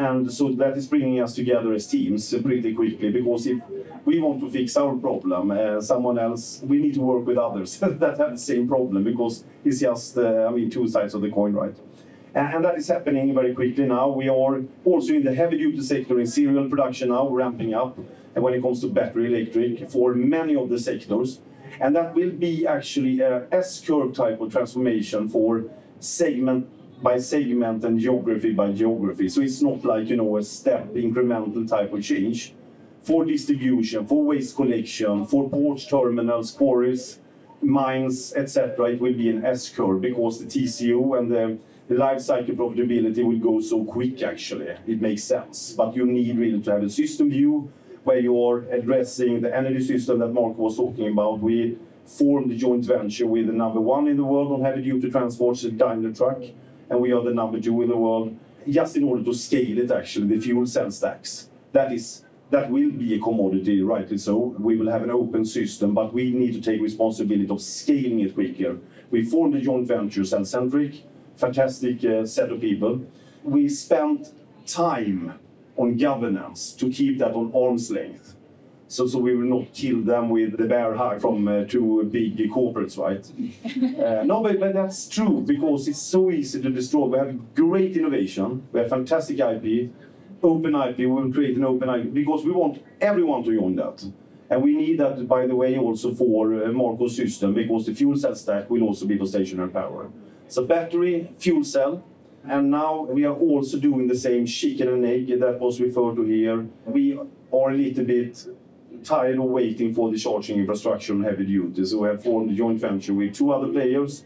[0.00, 3.58] And so that is bringing us together as teams pretty quickly because if
[4.06, 7.78] we want to fix our problem, uh, someone else, we need to work with others
[7.80, 11.30] that have the same problem because it's just, uh, I mean, two sides of the
[11.30, 11.76] coin, right?
[12.34, 14.08] And that is happening very quickly now.
[14.08, 17.98] We are also in the heavy duty sector in serial production now, ramping up
[18.34, 21.40] and when it comes to battery electric for many of the sectors.
[21.78, 25.64] And that will be actually a S-curve type of transformation for
[25.98, 26.68] segment
[27.02, 29.28] by segment and geography by geography.
[29.28, 32.54] So it's not like, you know, a step incremental type of change.
[33.02, 37.18] For distribution, for waste collection, for ports, terminals, quarries,
[37.62, 41.58] mines, etc., it will be an S-curve because the TCO and the,
[41.88, 44.74] the life cycle profitability will go so quick actually.
[44.86, 45.72] It makes sense.
[45.72, 47.72] But you need really to have a system view
[48.04, 51.40] where you are addressing the energy system that Mark was talking about.
[51.40, 55.10] We formed a joint venture with the number one in the world on heavy duty
[55.10, 56.42] transports, Daimler Truck,
[56.90, 58.36] and we are the number two in the world,
[58.68, 61.48] just in order to scale it actually, the fuel cell stacks.
[61.72, 64.56] That is that will be a commodity, rightly so.
[64.58, 68.34] We will have an open system, but we need to take responsibility of scaling it
[68.34, 68.76] quicker.
[69.12, 71.02] We formed a joint venture, Cellcentric,
[71.36, 73.06] fantastic uh, set of people.
[73.44, 74.32] We spent
[74.66, 75.38] time
[75.76, 78.34] on governance to keep that on arm's length.
[78.90, 82.36] So, so we will not kill them with the bear hug from uh, two big
[82.50, 83.24] corporates, right?
[84.04, 87.06] uh, no, but, but that's true because it's so easy to destroy.
[87.06, 89.90] We have great innovation, we have fantastic IP,
[90.42, 90.98] open IP.
[90.98, 94.04] We will create an open IP because we want everyone to join that.
[94.50, 98.16] And we need that, by the way, also for uh, Marco's system because the fuel
[98.16, 100.10] cell stack will also be for stationary power.
[100.48, 102.04] So battery, fuel cell,
[102.42, 106.24] and now we are also doing the same chicken and egg that was referred to
[106.24, 106.66] here.
[106.86, 107.16] We
[107.52, 108.46] are a little bit
[109.02, 112.54] tired of waiting for the charging infrastructure on heavy duty, so we have formed a
[112.54, 114.24] joint venture with two other players,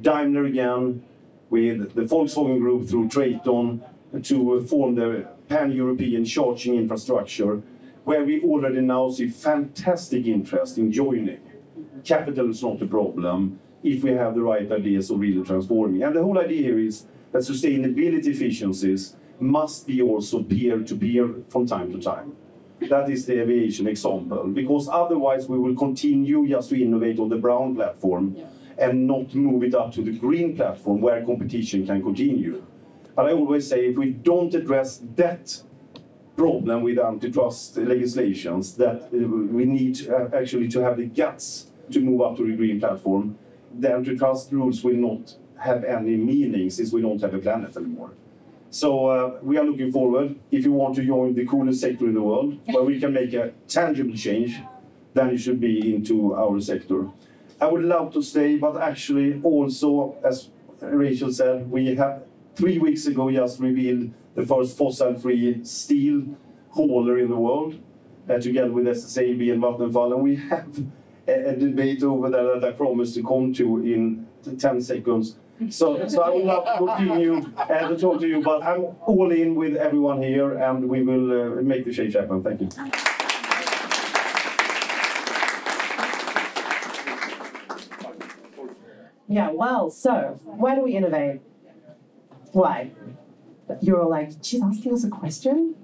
[0.00, 1.02] Daimler again,
[1.50, 3.80] with the Volkswagen Group through Traton,
[4.22, 7.62] to form the pan-European charging infrastructure,
[8.04, 11.40] where we already now see fantastic interest in joining.
[12.04, 16.02] Capital is not a problem if we have the right ideas of really transforming.
[16.02, 21.90] And the whole idea here is that sustainability efficiencies must be also peer-to-peer from time
[21.92, 22.36] to time.
[22.88, 27.36] That is the aviation example, because otherwise we will continue just to innovate on the
[27.36, 28.36] brown platform
[28.78, 32.62] and not move it up to the green platform where competition can continue.
[33.14, 35.62] But I always say if we don't address that
[36.36, 42.36] problem with antitrust legislations, that we need actually to have the guts to move up
[42.36, 43.38] to the green platform,
[43.78, 48.12] the antitrust rules will not have any meaning since we don't have a planet anymore.
[48.74, 50.34] So uh, we are looking forward.
[50.50, 53.32] If you want to join the coolest sector in the world, where we can make
[53.32, 54.58] a tangible change,
[55.12, 57.06] then you should be into our sector.
[57.60, 62.24] I would love to stay, but actually also, as Rachel said, we have
[62.56, 66.36] three weeks ago just revealed the first fossil-free steel
[66.70, 67.78] hauler in the world,
[68.28, 70.84] uh, together with SSAB and Vattenfall, and we have
[71.28, 74.26] a, a debate over that that I promised to come to in
[74.58, 75.36] 10 seconds
[75.70, 79.54] so, so I will to continue uh, to talk to you, but I'm all in
[79.54, 82.42] with everyone here, and we will uh, make the change happen.
[82.42, 82.68] Thank you.
[89.28, 91.40] Yeah, well, so why do we innovate?
[92.52, 92.90] Why?
[93.80, 95.74] You're all like, she's asking us a question?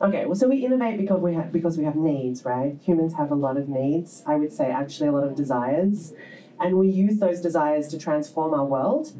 [0.00, 2.78] Okay, well, so we innovate because we have because we have needs, right?
[2.84, 4.22] Humans have a lot of needs.
[4.26, 6.14] I would say actually a lot of desires.
[6.60, 9.12] And we use those desires to transform our world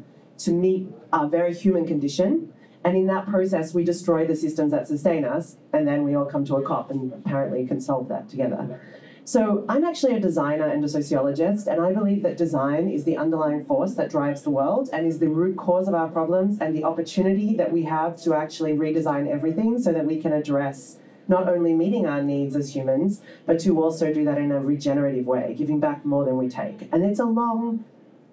[0.43, 2.53] to meet our very human condition.
[2.83, 6.25] And in that process, we destroy the systems that sustain us, and then we all
[6.25, 8.81] come to a COP and apparently can solve that together.
[9.23, 13.17] So, I'm actually a designer and a sociologist, and I believe that design is the
[13.17, 16.75] underlying force that drives the world and is the root cause of our problems and
[16.75, 20.97] the opportunity that we have to actually redesign everything so that we can address
[21.31, 25.25] not only meeting our needs as humans, but to also do that in a regenerative
[25.25, 26.89] way, giving back more than we take.
[26.91, 27.85] And it's a long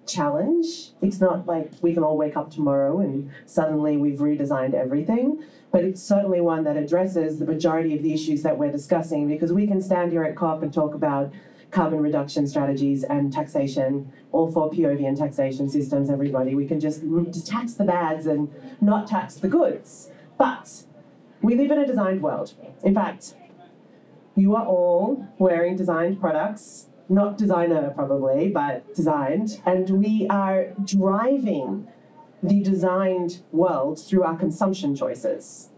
[0.05, 0.91] challenge.
[1.01, 5.41] It's not like we can all wake up tomorrow and suddenly we've redesigned everything,
[5.71, 9.53] but it's certainly one that addresses the majority of the issues that we're discussing because
[9.53, 11.31] we can stand here at COP and talk about
[11.71, 16.53] carbon reduction strategies and taxation, all for POV and taxation systems, everybody.
[16.53, 20.09] We can just, mm, just tax the bads and not tax the goods.
[20.37, 20.83] But
[21.41, 22.53] we live in a designed world.
[22.83, 23.35] In fact,
[24.35, 31.87] you are all wearing designed products, not designer probably, but designed, and we are driving
[32.41, 35.69] the designed world through our consumption choices.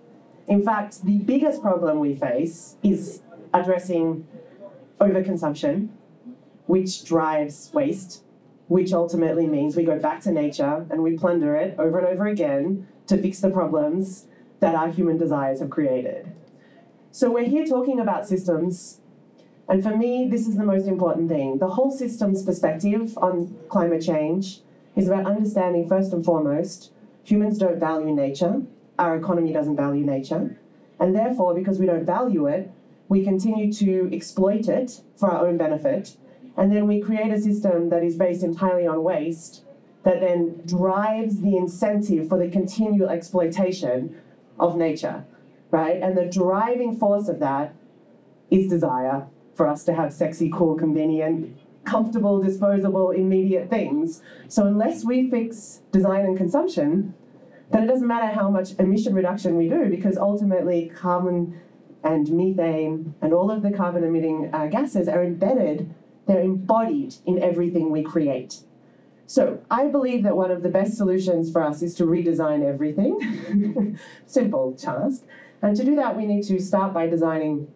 [0.48, 3.22] In fact, the biggest problem we face is
[3.54, 4.28] addressing
[5.00, 5.90] overconsumption,
[6.68, 8.24] which drives waste,
[8.68, 12.28] which ultimately means we go back to nature and we plunder it over and over
[12.28, 14.28] again to fix the problems
[14.62, 16.32] that our human desires have created.
[17.12, 19.02] So we're here talking about systems,
[19.68, 21.58] and for me, this is the most important thing.
[21.58, 24.62] The whole systems perspective on climate change
[24.96, 26.92] is about understanding, first and foremost,
[27.24, 28.62] humans don't value nature,
[28.98, 30.58] our economy doesn't value nature,
[31.00, 32.72] and therefore, because we don't value it,
[33.10, 36.16] we continue to exploit it for our own benefit,
[36.56, 39.64] and then we create a system that is based entirely on waste
[40.04, 44.16] that then drives the incentive for the continual exploitation
[44.60, 45.26] of nature
[45.72, 46.02] right?
[46.02, 47.74] And the driving force of that
[48.52, 54.22] is desire for us to have sexy, cool, convenient, comfortable, disposable, immediate things.
[54.48, 57.16] So unless we fix design and consumption,
[57.72, 61.60] then it doesn't matter how much emission reduction we do because ultimately carbon
[62.04, 65.94] and methane and all of the carbon emitting uh, gases are embedded,
[66.28, 68.60] they're embodied in everything we create.
[69.32, 73.98] So I believe that one of the best solutions for us is to redesign everything.
[74.26, 75.24] Simple task.
[75.62, 77.70] And to do that, we need to start by designing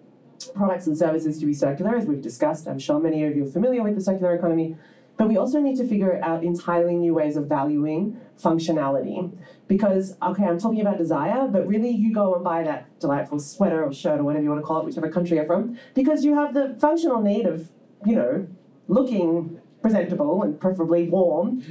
[0.53, 2.67] products and services to be circular, as we've discussed.
[2.67, 4.75] I'm sure many of you are familiar with the circular economy.
[5.15, 9.31] But we also need to figure out entirely new ways of valuing functionality.
[9.69, 13.81] Because, okay, I'm talking about desire, but really you go and buy that delightful sweater
[13.81, 16.35] or shirt or whatever you want to call it, whichever country you're from, because you
[16.35, 17.69] have the functional need of,
[18.05, 18.45] you know,
[18.89, 19.54] looking
[19.85, 21.61] presentable and preferably warm.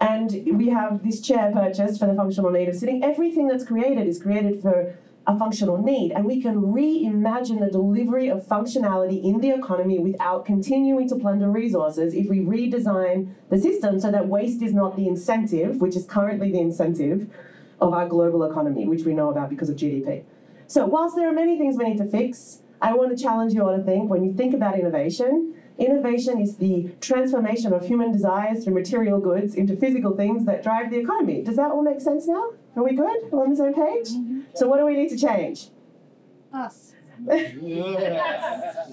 [0.00, 3.02] And we have this chair purchased for the functional need of sitting.
[3.02, 4.96] Everything that's created is created for
[5.26, 6.12] a functional need.
[6.12, 11.50] And we can reimagine the delivery of functionality in the economy without continuing to plunder
[11.50, 16.06] resources if we redesign the system so that waste is not the incentive, which is
[16.06, 17.28] currently the incentive
[17.80, 20.22] of our global economy, which we know about because of GDP.
[20.68, 23.66] So, whilst there are many things we need to fix, I want to challenge you
[23.66, 28.62] all to think when you think about innovation, Innovation is the transformation of human desires
[28.64, 31.42] through material goods into physical things that drive the economy.
[31.42, 32.52] Does that all make sense now?
[32.76, 33.30] Are we good?
[33.32, 34.08] We're on the same page?
[34.10, 34.40] Mm-hmm.
[34.54, 35.68] So, what do we need to change?
[36.52, 36.92] Us.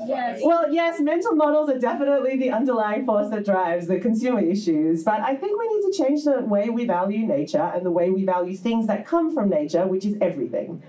[0.07, 0.41] yes.
[0.43, 5.21] Well, yes, mental models are definitely the underlying force that drives the consumer issues, but
[5.21, 8.23] I think we need to change the way we value nature and the way we
[8.23, 10.81] value things that come from nature, which is everything.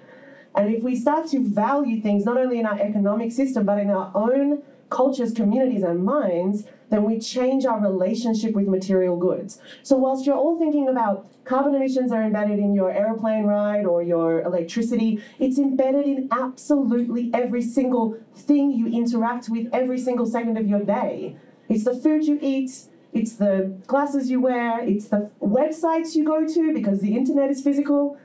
[0.54, 3.90] And if we start to value things not only in our economic system but in
[3.90, 4.62] our own
[4.92, 9.58] cultures, communities, and minds, then we change our relationship with material goods.
[9.82, 14.02] So, whilst you're all thinking about carbon emissions are embedded in your airplane ride or
[14.02, 20.58] your electricity, it's embedded in absolutely every single thing you interact with every single second
[20.58, 21.36] of your day.
[21.70, 22.70] It's the food you eat,
[23.14, 27.62] it's the glasses you wear, it's the websites you go to because the internet is
[27.62, 28.18] physical.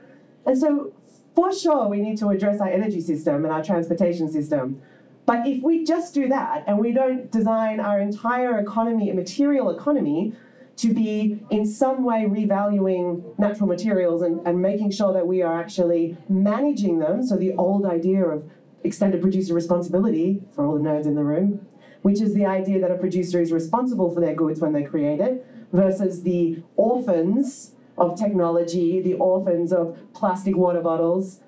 [0.44, 0.92] And so,
[1.34, 4.82] for sure, we need to address our energy system and our transportation system.
[5.28, 9.68] But if we just do that and we don't design our entire economy, a material
[9.68, 10.32] economy,
[10.76, 15.60] to be in some way revaluing natural materials and, and making sure that we are
[15.60, 18.50] actually managing them, so the old idea of
[18.84, 21.66] extended producer responsibility for all the nerds in the room,
[22.00, 25.20] which is the idea that a producer is responsible for their goods when they create
[25.20, 31.40] it, versus the orphans of technology, the orphans of plastic water bottles,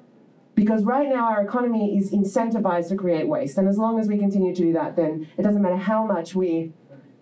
[0.60, 3.56] because right now our economy is incentivized to create waste.
[3.56, 6.34] And as long as we continue to do that, then it doesn't matter how much
[6.34, 6.74] we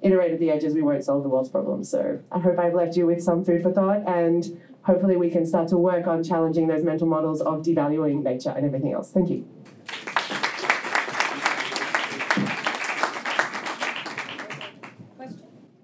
[0.02, 1.88] iterate at the edges, we won't solve the world's problems.
[1.88, 5.46] So I hope I've left you with some food for thought and hopefully we can
[5.46, 9.12] start to work on challenging those mental models of devaluing nature and everything else.
[9.12, 9.46] Thank you.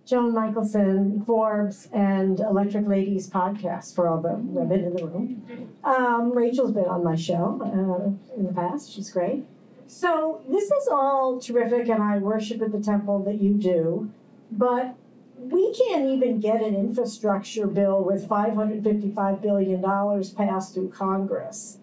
[0.06, 5.70] Joan Michelson, Forbes, and Electric Ladies podcast for all the women in the room.
[5.82, 8.92] Um, Rachel's been on my show uh, in the past.
[8.92, 9.44] She's great.
[9.86, 14.10] So this is all terrific, and I worship at the temple that you do,
[14.50, 14.94] but
[15.38, 19.82] we can't even get an infrastructure bill with $555 billion
[20.34, 21.78] passed through Congress.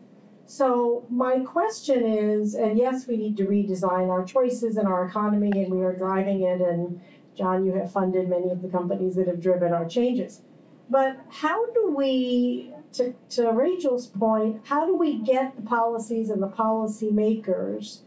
[0.46, 5.52] So my question is, and yes, we need to redesign our choices and our economy,
[5.56, 7.00] and we are driving it, and
[7.36, 10.42] John, you have funded many of the companies that have driven our changes.
[10.90, 16.44] But how do we, to, to Rachel's point, how do we get the policies and
[16.44, 18.00] the policymakers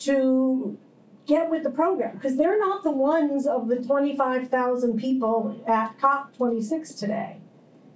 [0.00, 0.78] to
[1.26, 6.98] get with the program because they're not the ones of the 25,000 people at COP26
[6.98, 7.36] today.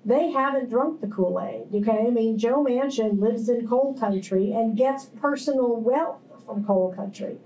[0.04, 2.06] They haven't drunk the Kool Aid, okay?
[2.06, 7.38] I mean, Joe Manchin lives in coal country and gets personal wealth from coal country.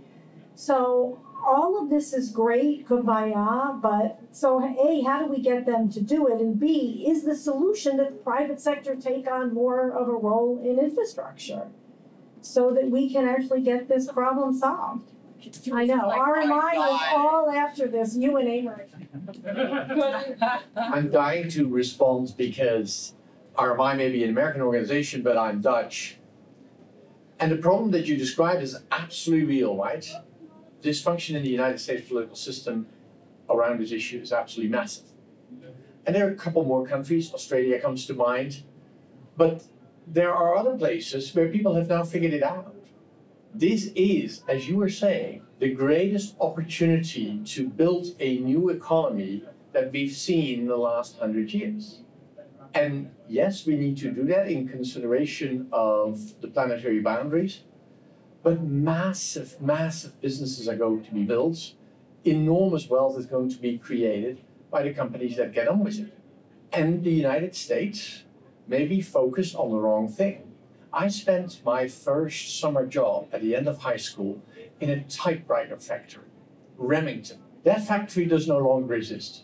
[0.55, 1.19] So
[1.51, 6.01] all of this is great, kumbaya, but so A, how do we get them to
[6.01, 6.41] do it?
[6.41, 10.63] And B, is the solution that the private sector take on more of a role
[10.65, 11.67] in infrastructure
[12.41, 15.11] so that we can actually get this problem solved?
[15.73, 18.87] I know, RMI is all after this, you and Amory.
[20.77, 23.15] I'm dying to respond because
[23.57, 26.19] RMI may be an American organization, but I'm Dutch.
[27.41, 30.07] And the problem that you described is absolutely real, right?
[30.83, 32.87] Dysfunction in the United States political system
[33.49, 35.07] around this issue is absolutely massive.
[36.07, 38.63] And there are a couple more countries, Australia comes to mind,
[39.37, 39.65] but
[40.07, 42.75] there are other places where people have now figured it out.
[43.55, 49.93] This is, as you were saying, the greatest opportunity to build a new economy that
[49.93, 52.01] we've seen in the last hundred years.
[52.75, 57.61] And yes, we need to do that in consideration of the planetary boundaries,
[58.43, 61.75] but massive, massive businesses are going to be built.
[62.25, 66.19] Enormous wealth is going to be created by the companies that get on with it.
[66.73, 68.25] And the United States
[68.67, 70.53] may be focused on the wrong thing.
[70.93, 74.43] I spent my first summer job at the end of high school
[74.81, 76.25] in a typewriter factory,
[76.77, 77.39] Remington.
[77.65, 79.43] That factory does no longer exist.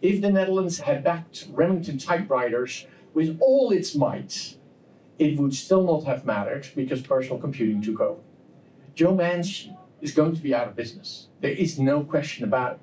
[0.00, 4.56] If the Netherlands had backed Remington typewriters with all its might,
[5.18, 8.20] it would still not have mattered because personal computing took over.
[8.98, 11.28] Joe Manchin is going to be out of business.
[11.40, 12.80] There is no question about it.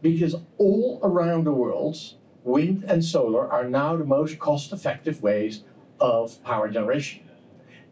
[0.00, 1.98] Because all around the world,
[2.44, 5.62] wind and solar are now the most cost effective ways
[6.00, 7.24] of power generation.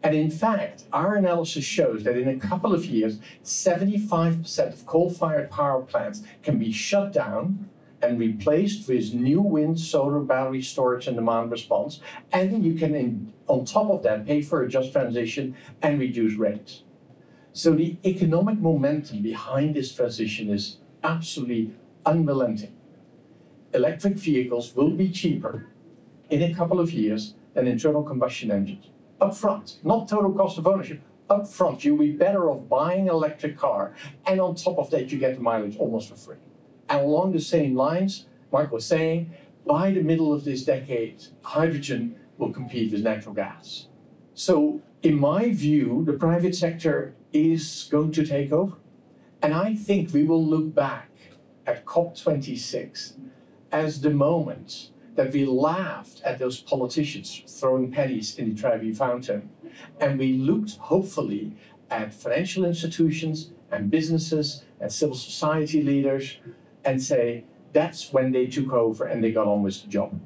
[0.01, 5.11] And in fact, our analysis shows that in a couple of years, 75% of coal
[5.11, 7.69] fired power plants can be shut down
[8.01, 11.99] and replaced with new wind, solar, battery storage, and demand response.
[12.31, 16.33] And you can, in, on top of that, pay for a just transition and reduce
[16.33, 16.81] rates.
[17.53, 21.73] So the economic momentum behind this transition is absolutely
[22.05, 22.75] unrelenting.
[23.73, 25.67] Electric vehicles will be cheaper
[26.29, 28.87] in a couple of years than internal combustion engines
[29.23, 31.01] upfront, not total cost of ownership.
[31.29, 33.93] Upfront, you'll be better off buying an electric car,
[34.27, 36.35] and on top of that, you get the mileage almost for free.
[36.89, 39.33] And along the same lines, Mark was saying,
[39.65, 43.87] by the middle of this decade, hydrogen will compete with natural gas.
[44.33, 48.77] So, in my view, the private sector is going to take over.
[49.41, 51.09] And I think we will look back
[51.67, 53.13] at COP26
[53.71, 59.49] as the moment that we laughed at those politicians throwing pennies in the Trevi fountain.
[59.99, 61.55] And we looked hopefully
[61.89, 66.37] at financial institutions and businesses and civil society leaders
[66.85, 70.19] and say, that's when they took over and they got on with the job.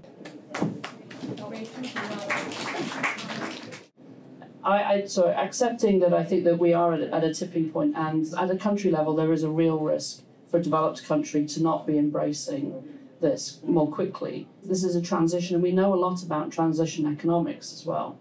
[4.64, 7.96] I, I so accepting that I think that we are at, at a tipping point,
[7.96, 11.62] and at a country level, there is a real risk for a developed country to
[11.62, 12.84] not be embracing
[13.22, 14.48] this more quickly.
[14.64, 18.18] This is a transition, and we know a lot about transition economics as well.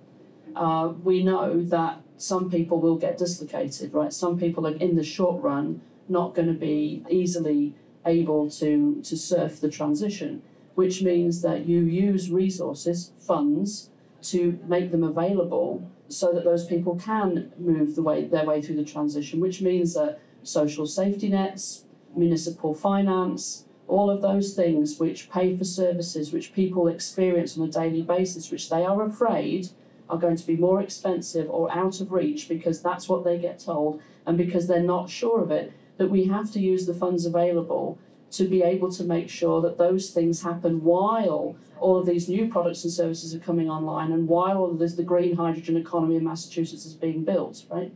[0.55, 4.13] Uh, we know that some people will get dislocated, right?
[4.13, 7.75] Some people are in the short run not going to be easily
[8.07, 10.43] able to, to surf the transition,
[10.75, 13.91] which means that you use resources, funds,
[14.23, 18.77] to make them available so that those people can move the way, their way through
[18.77, 21.85] the transition, which means that social safety nets,
[22.15, 27.71] municipal finance, all of those things which pay for services which people experience on a
[27.71, 29.69] daily basis, which they are afraid
[30.09, 33.59] are going to be more expensive or out of reach because that's what they get
[33.59, 37.27] told and because they're not sure of it, that we have to use the funds
[37.27, 37.99] available
[38.37, 42.49] to be able to make sure that those things happen while all of these new
[42.49, 46.87] products and services are coming online and while this, the green hydrogen economy in Massachusetts
[46.87, 47.93] is being built, right?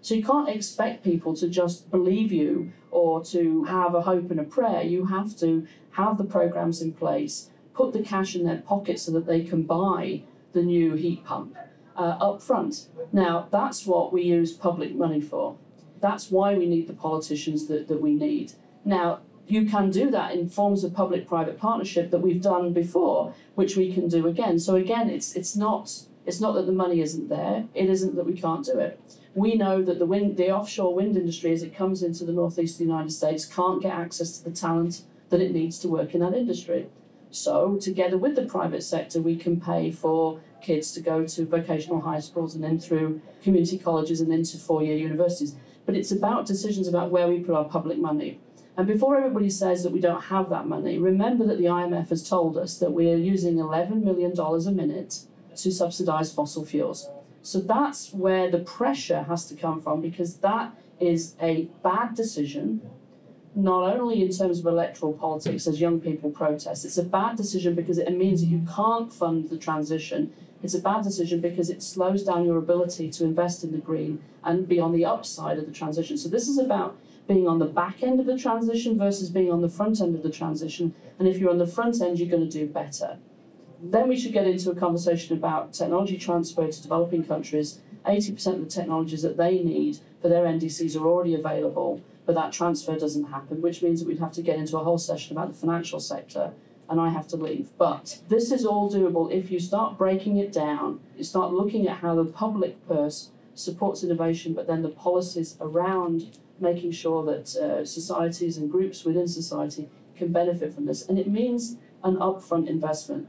[0.00, 4.38] So you can't expect people to just believe you or to have a hope and
[4.38, 4.82] a prayer.
[4.82, 9.12] You have to have the programs in place, put the cash in their pocket so
[9.12, 10.22] that they can buy
[10.52, 11.56] the new heat pump
[11.96, 12.88] uh, up front.
[13.12, 15.56] Now, that's what we use public money for.
[16.00, 18.52] That's why we need the politicians that, that we need.
[18.84, 23.34] Now, you can do that in forms of public private partnership that we've done before,
[23.54, 24.58] which we can do again.
[24.58, 28.24] So again, it's it's not it's not that the money isn't there, it isn't that
[28.24, 28.98] we can't do it
[29.34, 32.74] we know that the wind, the offshore wind industry, as it comes into the northeast
[32.74, 36.14] of the United States, can't get access to the talent that it needs to work
[36.14, 36.86] in that industry.
[37.30, 42.02] So, together with the private sector, we can pay for kids to go to vocational
[42.02, 45.56] high schools and then through community colleges and into four year universities.
[45.84, 48.40] but it's about decisions about where we put our public money.
[48.76, 52.28] And before everybody says that we don't have that money, remember that the IMF has
[52.28, 55.20] told us that we are using $11 million a minute
[55.56, 57.08] to subsidize fossil fuels.
[57.42, 62.80] So that's where the pressure has to come from because that is a bad decision,
[63.54, 67.74] not only in terms of electoral politics as young people protest, it's a bad decision
[67.74, 70.32] because it means that you can't fund the transition.
[70.64, 74.20] It's a bad decision because it slows down your ability to invest in the green
[74.42, 76.16] and be on the upside of the transition.
[76.16, 79.62] So this is about being on the back end of the transition versus being on
[79.62, 80.94] the front end of the transition.
[81.18, 83.18] And if you're on the front end, you're going to do better.
[83.82, 87.80] Then we should get into a conversation about technology transfer to developing countries.
[88.06, 92.52] 80% of the technologies that they need for their NDCs are already available, but that
[92.52, 95.48] transfer doesn't happen, which means that we'd have to get into a whole session about
[95.48, 96.52] the financial sector,
[96.88, 97.70] and I have to leave.
[97.78, 101.98] But this is all doable if you start breaking it down, you start looking at
[101.98, 107.84] how the public purse supports innovation, but then the policies around making sure that uh,
[107.84, 111.06] societies and groups within society can benefit from this.
[111.06, 113.28] And it means an upfront investment.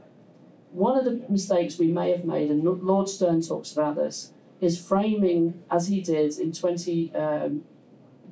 [0.70, 4.80] One of the mistakes we may have made, and Lord Stern talks about this, is
[4.80, 7.64] framing, as he did in 20, um,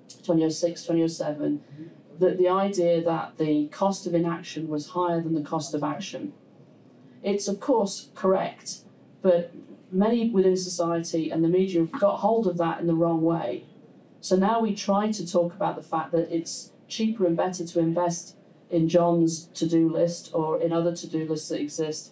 [0.09, 1.63] 2006, 2007,
[2.19, 6.33] that the idea that the cost of inaction was higher than the cost of action.
[7.23, 8.81] It's, of course, correct,
[9.23, 9.53] but
[9.91, 13.65] many within society and the media have got hold of that in the wrong way
[14.25, 17.79] so now we try to talk about the fact that it's cheaper and better to
[17.79, 18.37] invest
[18.71, 22.11] in John's to do list or in other to do lists that exist.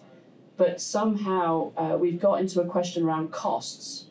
[0.55, 4.09] But somehow uh, we've got into a question around costs.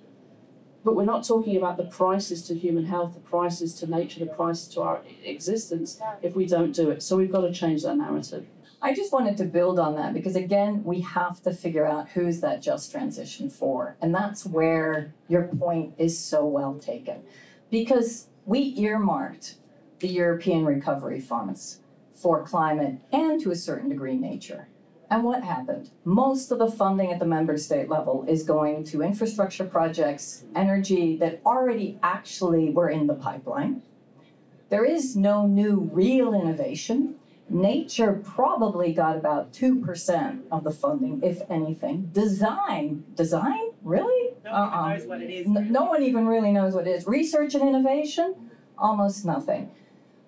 [0.83, 4.27] But we're not talking about the prices to human health, the prices to nature, the
[4.27, 7.05] prices to our existence if we don't do it.
[7.05, 8.47] So we've got to change that narrative.
[8.85, 12.41] I just wanted to build on that because, again, we have to figure out who's
[12.41, 13.97] that just transition for.
[14.03, 17.23] And that's where your point is so well taken
[17.73, 19.57] because we earmarked
[20.01, 21.81] the European recovery funds
[22.13, 24.69] for climate and to a certain degree nature.
[25.11, 25.91] And what happened?
[26.05, 31.17] Most of the funding at the member state level is going to infrastructure projects, energy
[31.17, 33.83] that already actually were in the pipeline.
[34.69, 37.15] There is no new real innovation.
[37.49, 42.11] Nature probably got about 2% of the funding, if anything.
[42.13, 43.73] Design, design?
[43.83, 44.22] Really?
[44.45, 44.89] No one uh-uh.
[44.95, 45.47] knows what it is.
[45.47, 47.07] no one even really knows what it is.
[47.07, 48.51] Research and innovation?
[48.79, 49.71] Almost nothing.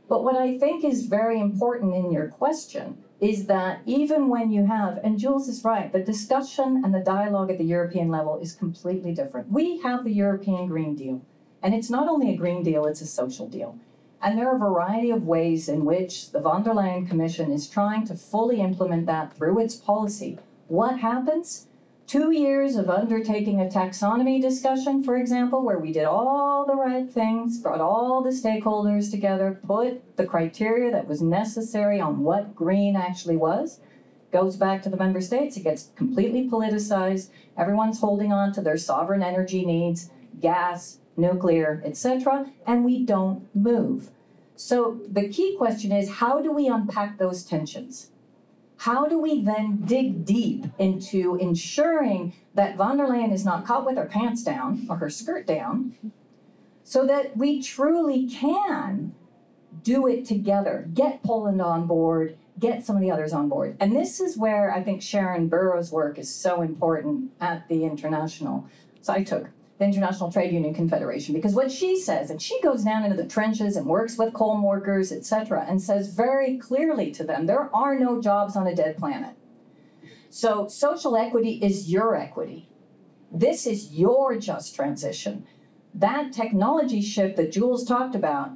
[0.08, 4.66] But what I think is very important in your question is that even when you
[4.66, 8.52] have, and Jules is right, the discussion and the dialogue at the European level is
[8.52, 9.50] completely different.
[9.50, 11.22] We have the European Green Deal,
[11.62, 13.78] and it's not only a Green Deal, it's a social deal.
[14.20, 17.68] And there are a variety of ways in which the von der Leyen Commission is
[17.68, 20.38] trying to fully implement that through its policy.
[20.68, 21.66] What happens?
[22.07, 27.11] Two years of undertaking a taxonomy discussion, for example, where we did all the right
[27.11, 32.94] things, brought all the stakeholders together, put the criteria that was necessary on what green
[32.94, 33.80] actually was,
[34.32, 35.57] goes back to the member states.
[35.57, 37.30] It gets completely politicized.
[37.57, 44.11] Everyone's holding on to their sovereign energy needs, gas, nuclear, etc., and we don't move.
[44.57, 48.11] So the key question is how do we unpack those tensions?
[48.79, 53.87] How do we then dig deep into ensuring that von der Leyen is not caught
[53.87, 55.95] with her pants down or her skirt down
[56.83, 59.14] so that we truly can
[59.83, 63.77] do it together, get Poland on board, get some of the others on board.
[63.81, 68.66] And this is where I think Sharan Burrow's work is so important at the international.
[69.01, 69.49] So I took
[69.79, 73.27] the International Trade Union Confederation because what she says, and she goes down into the
[73.27, 77.99] trenches and works with coal workers, etc., and says very clearly to them, there are
[77.99, 79.35] no jobs on a dead planet.
[80.31, 82.68] So social equity is your equity.
[83.33, 85.47] This is your just transition.
[85.93, 88.53] That technology shift that Jules talked about,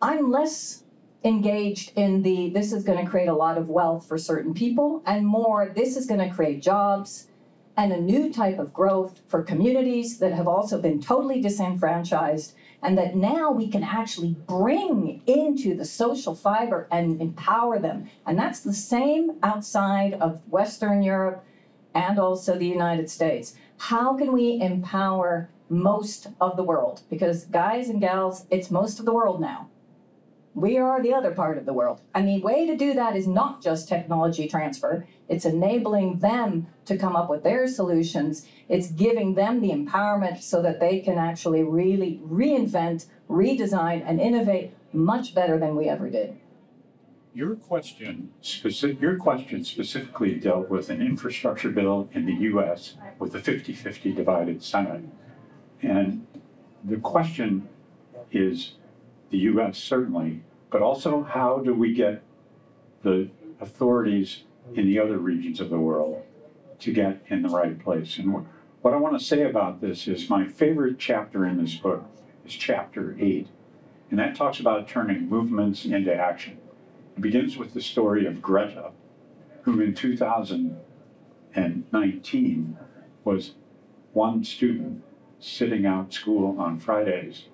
[0.00, 0.84] I'm less
[1.24, 5.02] engaged in the this is going to create a lot of wealth for certain people
[5.04, 7.28] and more this is going to create jobs
[7.76, 12.96] and a new type of growth for communities that have also been totally disenfranchised and
[12.96, 18.08] that now we can actually bring into the social fiber and empower them.
[18.26, 21.44] And that's the same outside of Western Europe
[21.94, 23.54] and also the United States.
[23.76, 27.02] How can we empower most of the world?
[27.10, 29.68] Because, guys and gals, it's most of the world now.
[30.54, 32.00] We are the other part of the world.
[32.14, 36.98] And the way to do that is not just technology transfer, it's enabling them to
[36.98, 38.46] come up with their solutions.
[38.68, 44.74] It's giving them the empowerment so that they can actually really reinvent, redesign, and innovate
[44.92, 46.36] much better than we ever did.
[47.32, 52.96] Your question, specific, your question specifically dealt with an infrastructure bill in the U.S.
[53.20, 55.04] with a 50 50 divided Senate.
[55.80, 56.26] And
[56.82, 57.68] the question
[58.32, 58.72] is
[59.30, 62.22] the US, certainly, but also how do we get
[63.02, 64.42] the authorities
[64.74, 66.22] in the other regions of the world
[66.80, 68.18] to get in the right place?
[68.18, 68.46] And
[68.82, 72.04] what I want to say about this is my favorite chapter in this book
[72.44, 73.48] is chapter eight,
[74.10, 76.58] and that talks about turning movements into action.
[77.16, 78.90] It begins with the story of Greta,
[79.62, 82.78] who in 2019
[83.24, 83.54] was
[84.12, 85.02] one student
[85.38, 87.44] sitting out school on Fridays,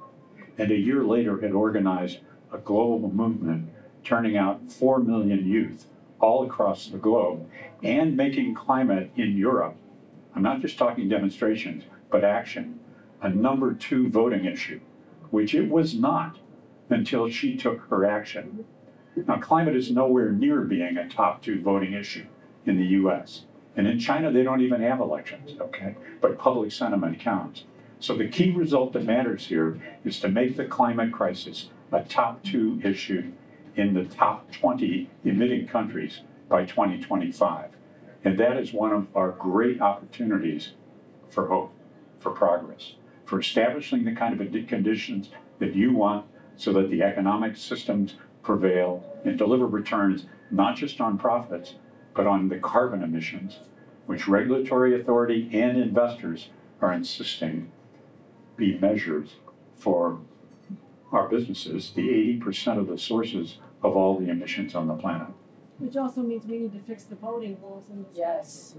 [0.59, 2.19] and a year later had organized
[2.53, 3.71] a global movement
[4.05, 5.87] turning out 4 million youth
[6.21, 7.49] all across the globe
[7.83, 9.77] and making climate in Europe,
[10.35, 12.81] I'm not just talking demonstrations, but action,
[13.21, 14.81] a number two voting issue,
[15.31, 16.39] which it was not
[16.89, 18.65] until she took her action.
[19.17, 22.27] Now, climate is nowhere near being a top two voting issue
[22.65, 23.45] in the US.
[23.77, 25.97] And in China, they don't even have elections, okay?
[26.21, 27.65] But public sentiment counts.
[27.99, 32.43] So the key result that matters here is to make the climate crisis a top
[32.45, 33.33] two issue
[33.75, 37.71] in the top 20 emitting countries by 2025.
[38.25, 40.73] And that is one of our great opportunities
[41.29, 41.73] for hope,
[42.19, 42.95] for progress,
[43.25, 46.27] for establishing the kind of conditions that you want
[46.57, 51.75] so that the economic systems prevail and deliver returns not just on profits,
[52.15, 53.59] but on the carbon emissions,
[54.07, 57.71] which regulatory authority and investors are insisting
[58.57, 59.37] be measures
[59.77, 60.19] for
[61.13, 62.09] our businesses, the
[62.43, 65.29] 80% of the sources of all the emissions on the planet.
[65.79, 68.17] Which also means we need to fix the voting rules in this.
[68.17, 68.75] Yes.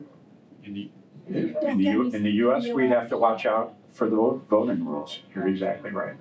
[0.63, 0.89] In the,
[1.29, 4.85] in the, U- in the US, we have to watch out for the vote- voting
[4.85, 5.19] rules.
[5.33, 6.15] You're exactly right.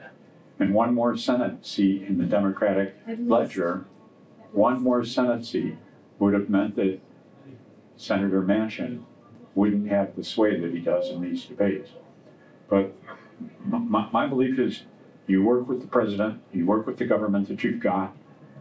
[0.58, 3.30] And one more Senate seat in the Democratic At least.
[3.30, 3.84] ledger,
[4.52, 5.76] one more Senate seat
[6.18, 7.00] would have meant that
[7.96, 9.02] Senator Manchin
[9.54, 11.90] wouldn't have the sway that he does in these debates.
[12.68, 13.16] But m-
[13.64, 14.82] my, my belief is
[15.26, 18.14] you work with the president, you work with the government that you've got,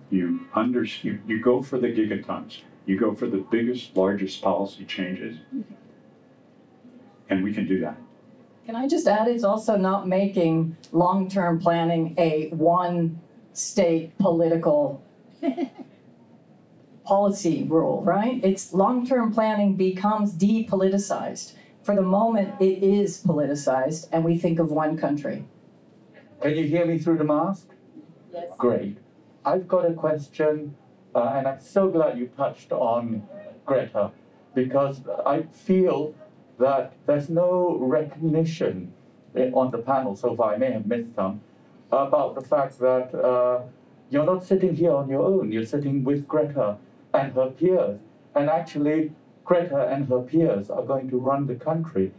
[0.09, 4.86] you under, you, you go for the gigatons, you go for the biggest, largest policy
[4.86, 5.38] changes.
[7.30, 7.97] And we can do that.
[8.65, 15.03] Can I just add, it's also not making long-term planning a one-state political
[17.03, 18.43] policy rule, right?
[18.43, 21.53] It's long-term planning becomes depoliticized.
[21.86, 25.45] For the moment, it is politicized, and we think of one country.
[26.41, 27.67] Can you hear me through the mask?
[28.33, 28.49] Yes.
[28.57, 28.97] Great.
[29.45, 30.75] I've got a question,
[31.13, 33.21] uh, and I'm so glad you touched on
[33.67, 34.09] Greta,
[34.55, 36.15] because I feel
[36.57, 38.91] that there's no recognition
[39.36, 41.41] eh, on the panel so far, I may have missed some,
[41.91, 43.61] about the fact that uh,
[44.09, 46.77] you're not sitting here on your own, you're sitting with Greta
[47.13, 47.99] and her peers.
[48.33, 49.11] And actually,
[49.45, 52.11] Greta and her peers are going to run the country.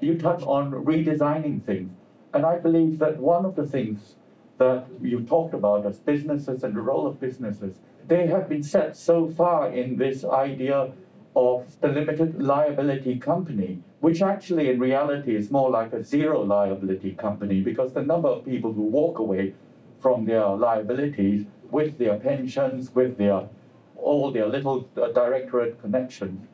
[0.00, 1.92] You touch on redesigning things.
[2.34, 4.16] And I believe that one of the things
[4.58, 7.76] that you talked about as businesses and the role of businesses,
[8.08, 10.92] they have been set so far in this idea
[11.36, 17.12] of the limited liability company, which actually in reality is more like a zero liability
[17.12, 19.54] company because the number of people who walk away
[20.00, 23.48] from their liabilities with their pensions, with their
[23.96, 26.46] all their little uh, directorate connections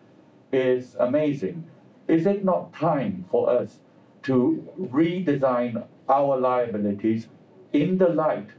[0.53, 1.64] is amazing.
[2.09, 3.80] Is it not time for us
[4.24, 7.28] to redesign our liabilities
[7.72, 8.50] in the light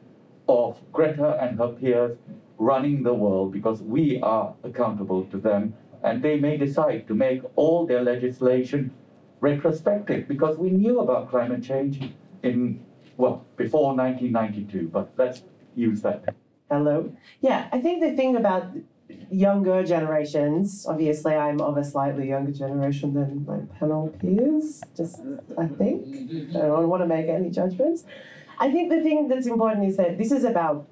[0.48, 2.18] of Greta and her peers
[2.58, 5.74] running the world because we are accountable to them
[6.04, 8.92] and they may decide to make all their legislation
[9.40, 12.14] retrospective because we knew about climate change
[12.44, 12.84] in,
[13.18, 15.44] well, before 1992, but let's
[15.76, 16.36] use that.
[16.70, 17.16] Hello.
[17.42, 18.68] Yeah, I think the thing about
[19.32, 25.20] younger generations, obviously, I'm of a slightly younger generation than my panel peers, just
[25.58, 26.56] I think.
[26.56, 28.06] I don't want to make any judgments.
[28.60, 30.88] I think the thing that's important is that this is about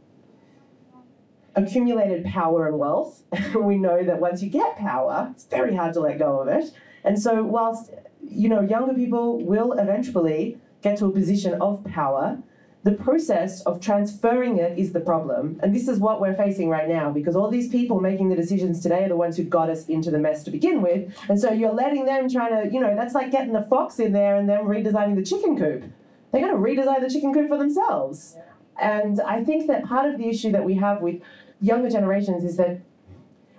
[1.56, 3.24] accumulated power and wealth.
[3.56, 6.72] we know that once you get power, it's very hard to let go of it.
[7.04, 7.92] And so, whilst
[8.22, 12.42] you know younger people will eventually get to a position of power,
[12.84, 15.60] the process of transferring it is the problem.
[15.62, 18.82] And this is what we're facing right now because all these people making the decisions
[18.82, 21.14] today are the ones who got us into the mess to begin with.
[21.30, 24.14] And so you're letting them try to, you know, that's like getting the fox in
[24.14, 25.84] there and then redesigning the chicken coop.
[26.32, 28.36] They're going to redesign the chicken coop for themselves.
[28.82, 31.22] And I think that part of the issue that we have with
[31.60, 32.82] younger generations is that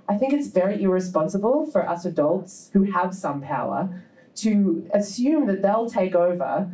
[0.08, 4.02] I think it's very irresponsible for us adults who have some power
[4.34, 6.70] to assume that they'll take over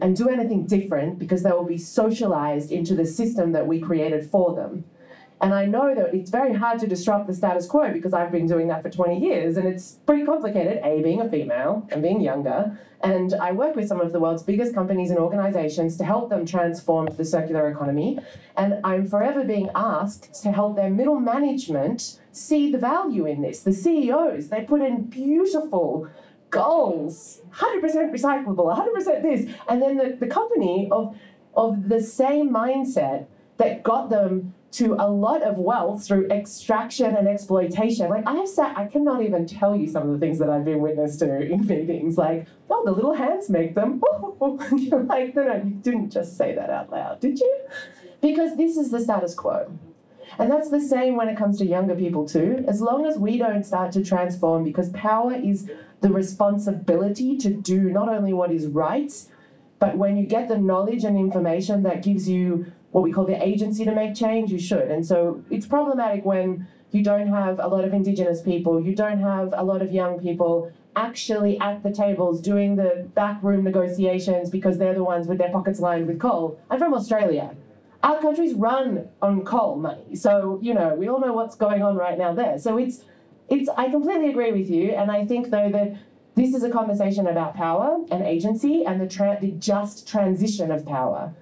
[0.00, 4.28] and do anything different because they will be socialized into the system that we created
[4.30, 4.84] for them.
[5.40, 8.46] And I know that it's very hard to disrupt the status quo because I've been
[8.46, 12.20] doing that for 20 years and it's pretty complicated, A, being a female and being
[12.20, 12.78] younger.
[13.00, 16.44] And I work with some of the world's biggest companies and organizations to help them
[16.44, 18.18] transform the circular economy.
[18.56, 23.60] And I'm forever being asked to help their middle management see the value in this.
[23.60, 26.08] The CEOs, they put in beautiful
[26.50, 27.82] goals 100%
[28.12, 29.50] recyclable, 100% this.
[29.68, 31.16] And then the, the company of,
[31.54, 33.26] of the same mindset
[33.58, 38.10] that got them to a lot of wealth through extraction and exploitation.
[38.10, 40.64] Like I have sat, I cannot even tell you some of the things that I've
[40.64, 42.18] been witness to in meetings.
[42.18, 44.02] Like, oh, the little hands make them.
[44.76, 47.60] You're like, no, no, you didn't just say that out loud, did you?
[48.20, 49.78] Because this is the status quo.
[50.38, 52.64] And that's the same when it comes to younger people too.
[52.68, 55.70] As long as we don't start to transform, because power is
[56.00, 59.12] the responsibility to do not only what is right,
[59.78, 63.42] but when you get the knowledge and information that gives you what we call the
[63.42, 64.90] agency to make change, you should.
[64.90, 69.20] And so it's problematic when you don't have a lot of Indigenous people, you don't
[69.20, 74.78] have a lot of young people actually at the tables doing the backroom negotiations because
[74.78, 76.58] they're the ones with their pockets lined with coal.
[76.70, 77.54] I'm from Australia.
[78.02, 80.14] Our country's run on coal money.
[80.14, 82.58] So, you know, we all know what's going on right now there.
[82.58, 83.04] So it's
[83.48, 84.92] it's I completely agree with you.
[84.92, 85.96] And I think though that
[86.34, 90.86] this is a conversation about power and agency and the tra- the just transition of
[90.86, 91.34] power.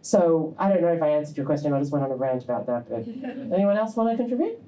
[0.00, 1.72] So I don't know if I answered your question.
[1.74, 2.88] I just went on a rant about that.
[2.88, 3.06] But
[3.54, 4.58] anyone else want to contribute?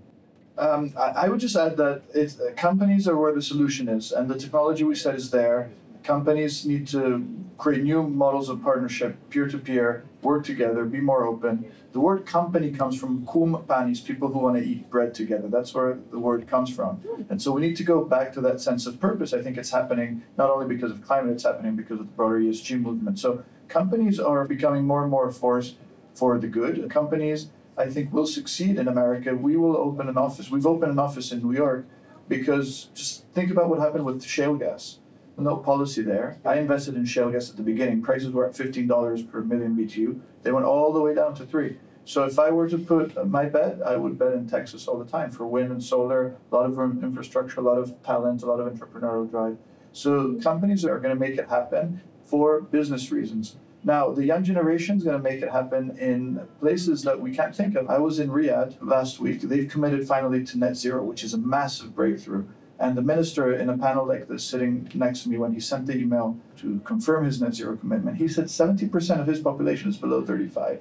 [0.59, 4.12] Um, I, I, would just add that it, uh, companies are where the solution is,
[4.12, 5.70] and the technology we said is there.
[6.03, 7.26] Companies need to
[7.57, 11.70] create new models of partnership, peer to peer, work together, be more open.
[11.92, 15.48] The word company comes from kumpanis, people who want to eat bread together.
[15.48, 17.02] That's where the word comes from.
[17.28, 19.32] And so we need to go back to that sense of purpose.
[19.32, 22.40] I think it's happening not only because of climate, it's happening because of the broader
[22.40, 23.18] ESG movement.
[23.18, 25.74] So companies are becoming more and more a force
[26.14, 26.88] for the good.
[26.90, 29.34] Companies, I think, will succeed in America.
[29.34, 30.50] We will open an office.
[30.50, 31.86] We've opened an office in New York
[32.28, 34.99] because just think about what happened with shale gas
[35.43, 36.38] no policy there.
[36.45, 38.03] I invested in shale gas at the beginning.
[38.03, 40.20] Prices were at $15 per million BTU.
[40.43, 41.78] They went all the way down to three.
[42.05, 45.11] So if I were to put my bet, I would bet in Texas all the
[45.11, 48.59] time for wind and solar, a lot of infrastructure, a lot of talent, a lot
[48.59, 49.59] of entrepreneurial drive.
[49.93, 53.57] So companies are going to make it happen for business reasons.
[53.82, 57.55] Now, the young generation is going to make it happen in places that we can't
[57.55, 57.88] think of.
[57.88, 59.41] I was in Riyadh last week.
[59.41, 62.45] They've committed finally to net zero, which is a massive breakthrough.
[62.81, 65.87] And the minister, in a panel like this, sitting next to me when he sent
[65.87, 69.99] the email to confirm his net zero commitment, he said 70% of his population is
[69.99, 70.81] below 35.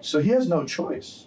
[0.00, 1.26] So he has no choice.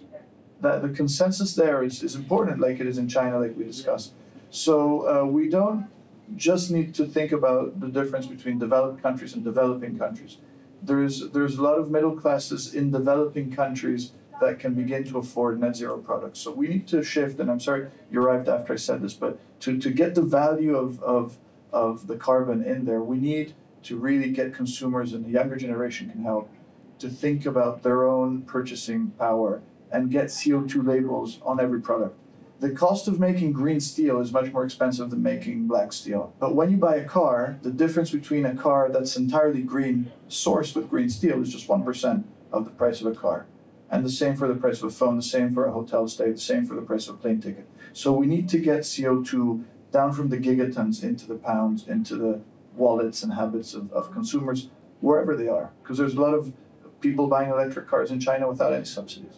[0.60, 4.12] That the consensus there is, is important, like it is in China, like we discussed.
[4.50, 5.88] So uh, we don't
[6.36, 10.36] just need to think about the difference between developed countries and developing countries.
[10.82, 15.60] There's there's a lot of middle classes in developing countries that can begin to afford
[15.60, 16.40] net zero products.
[16.40, 19.38] So we need to shift, and I'm sorry you arrived after I said this, but
[19.60, 21.38] to, to get the value of, of,
[21.72, 23.54] of the carbon in there, we need
[23.84, 26.50] to really get consumers and the younger generation can help
[26.98, 32.18] to think about their own purchasing power and get CO2 labels on every product.
[32.60, 36.32] The cost of making green steel is much more expensive than making black steel.
[36.38, 40.74] But when you buy a car, the difference between a car that's entirely green, sourced
[40.74, 43.46] with green steel, is just 1% of the price of a car.
[43.94, 46.32] And the same for the price of a phone, the same for a hotel stay,
[46.32, 47.68] the same for the price of a plane ticket.
[47.92, 52.40] So we need to get CO2 down from the gigatons into the pounds, into the
[52.74, 54.68] wallets and habits of, of consumers,
[54.98, 55.70] wherever they are.
[55.80, 56.52] Because there's a lot of
[57.00, 59.34] people buying electric cars in China without any subsidies.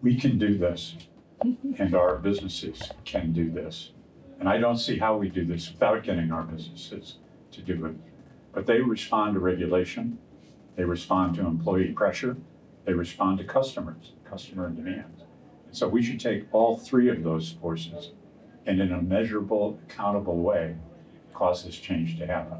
[0.00, 0.94] We can do this,
[1.40, 3.90] and our businesses can do this.
[4.38, 7.16] And I don't see how we do this without getting our businesses
[7.50, 7.96] to do it.
[8.52, 10.18] But they respond to regulation,
[10.76, 12.36] they respond to employee pressure,
[12.86, 15.22] they respond to customers, customer demands.
[15.66, 18.12] And so we should take all three of those forces
[18.64, 20.76] and in a measurable, accountable way
[21.34, 22.58] cause this change to happen.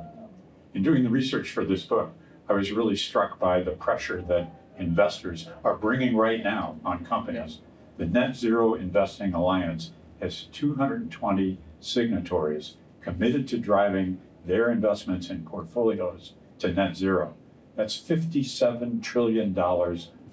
[0.75, 2.13] In doing the research for this book,
[2.49, 7.61] I was really struck by the pressure that investors are bringing right now on companies.
[7.97, 16.35] The Net Zero Investing Alliance has 220 signatories committed to driving their investments in portfolios
[16.59, 17.35] to net zero.
[17.77, 19.55] That's $57 trillion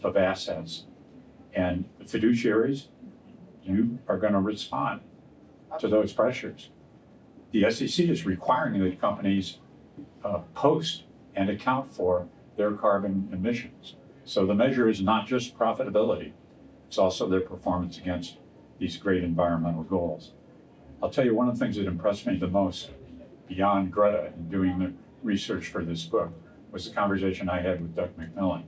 [0.03, 0.85] of assets.
[1.53, 2.87] And fiduciaries,
[3.63, 5.01] you are going to respond
[5.79, 6.69] to those pressures.
[7.51, 9.59] The SEC is requiring that companies
[10.23, 11.03] uh, post
[11.35, 12.27] and account for
[12.57, 13.95] their carbon emissions.
[14.25, 16.31] So the measure is not just profitability,
[16.87, 18.37] it's also their performance against
[18.79, 20.31] these great environmental goals.
[21.01, 22.91] I'll tell you one of the things that impressed me the most
[23.47, 26.31] beyond Greta in doing the research for this book
[26.71, 28.63] was the conversation I had with Doug McMillon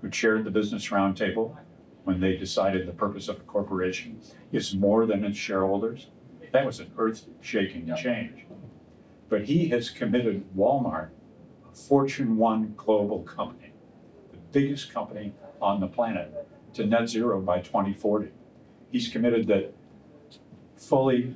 [0.00, 1.56] who chaired the Business Roundtable
[2.04, 4.20] when they decided the purpose of a corporation
[4.52, 6.08] is more than its shareholders.
[6.52, 8.46] That was an earth shaking change.
[9.28, 11.10] But he has committed Walmart,
[11.70, 13.72] a Fortune 1 global company,
[14.32, 16.32] the biggest company on the planet,
[16.74, 18.28] to net zero by 2040.
[18.90, 19.74] He's committed that
[20.76, 21.34] fully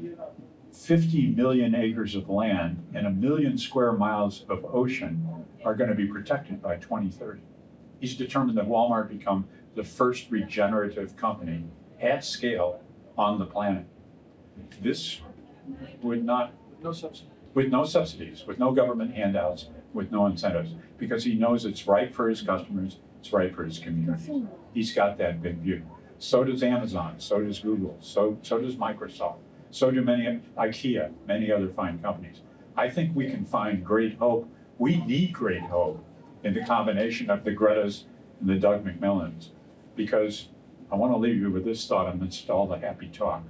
[0.72, 5.96] 50 million acres of land and a million square miles of ocean are going to
[5.96, 7.40] be protected by 2030.
[8.02, 9.46] He's determined that Walmart become
[9.76, 11.66] the first regenerative company
[12.00, 12.80] at scale
[13.16, 13.86] on the planet.
[14.82, 15.20] This
[16.02, 17.30] would not, No subsidy.
[17.54, 22.12] with no subsidies, with no government handouts, with no incentives, because he knows it's right
[22.12, 24.48] for his customers, it's right for his community.
[24.74, 25.82] He's got that big view.
[26.18, 29.36] So does Amazon, so does Google, so, so does Microsoft,
[29.70, 32.40] so do many, IKEA, many other fine companies.
[32.76, 34.48] I think we can find great hope.
[34.76, 36.04] We need great hope
[36.42, 38.04] in the combination of the Gretas
[38.40, 39.48] and the Doug McMillons.
[39.94, 40.48] Because
[40.90, 43.44] I want to leave you with this thought amidst all the happy talk.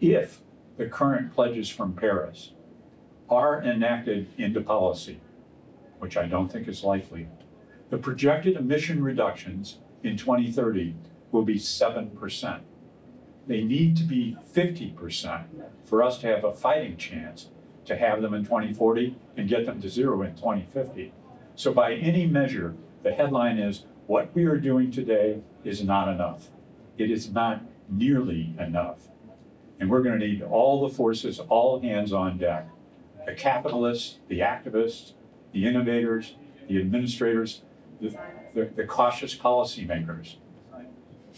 [0.00, 0.40] If
[0.76, 2.52] the current pledges from Paris
[3.28, 5.20] are enacted into policy,
[5.98, 7.28] which I don't think is likely,
[7.90, 10.94] the projected emission reductions in 2030
[11.30, 12.60] will be 7%.
[13.46, 15.44] They need to be 50%
[15.84, 17.48] for us to have a fighting chance
[17.84, 21.12] to have them in 2040 and get them to zero in 2050.
[21.62, 26.48] So, by any measure, the headline is what we are doing today is not enough.
[26.98, 29.06] It is not nearly enough.
[29.78, 32.68] And we're going to need all the forces, all hands on deck
[33.26, 35.12] the capitalists, the activists,
[35.52, 36.34] the innovators,
[36.68, 37.62] the administrators,
[38.00, 38.08] the,
[38.54, 40.38] the, the cautious policymakers,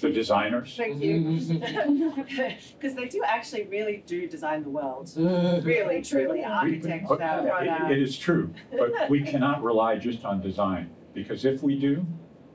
[0.00, 0.74] the designers.
[0.76, 1.14] Thank you.
[2.78, 5.10] Because they do actually really do design the world.
[5.64, 10.24] Really, truly, architect We- that right it- It is true, but we cannot rely just
[10.24, 12.06] on design, because if we do,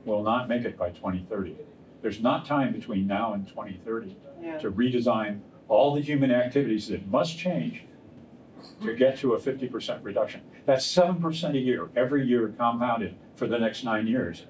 [0.06, 1.56] we'll not make it by 2030.
[2.02, 4.58] There's not time between now and 2030 Yeah.
[4.60, 7.84] to redesign all the human activities that must change
[8.84, 10.42] to get to a 50% reduction.
[10.66, 14.46] That's 7% a year, every year compounded for the next nine years.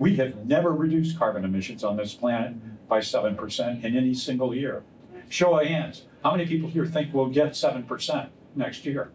[0.00, 4.82] We have never reduced carbon emissions on this planet by 7% in any single year.
[5.28, 9.12] Show of hands, how many people here think we'll get 7% next year?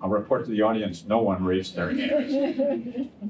[0.00, 3.08] I'll report to the audience, no one raised their hands.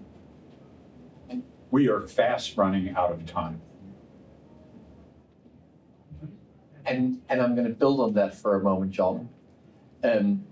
[1.73, 3.61] We are fast running out of time.
[6.87, 9.29] And, and I'm going to build on that for a moment, John.
[10.05, 10.45] Um,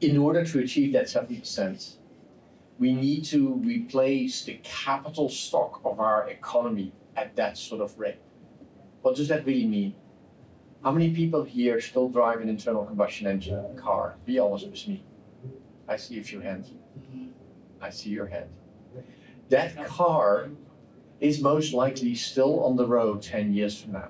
[0.00, 1.96] in order to achieve that 7%,
[2.78, 8.18] we need to replace the capital stock of our economy at that sort of rate.
[9.02, 9.94] What does that really mean?
[10.82, 14.16] How many people here still drive an internal combustion engine car?
[14.26, 15.04] Be honest with me.
[15.88, 16.72] I see a few hands.
[17.80, 18.50] I see your hand.
[19.50, 20.48] That car
[21.20, 24.08] is most likely still on the road 10 years from now.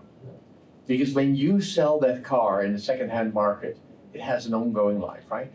[0.86, 3.78] Because when you sell that car in the second-hand market,
[4.12, 5.52] it has an ongoing life, right?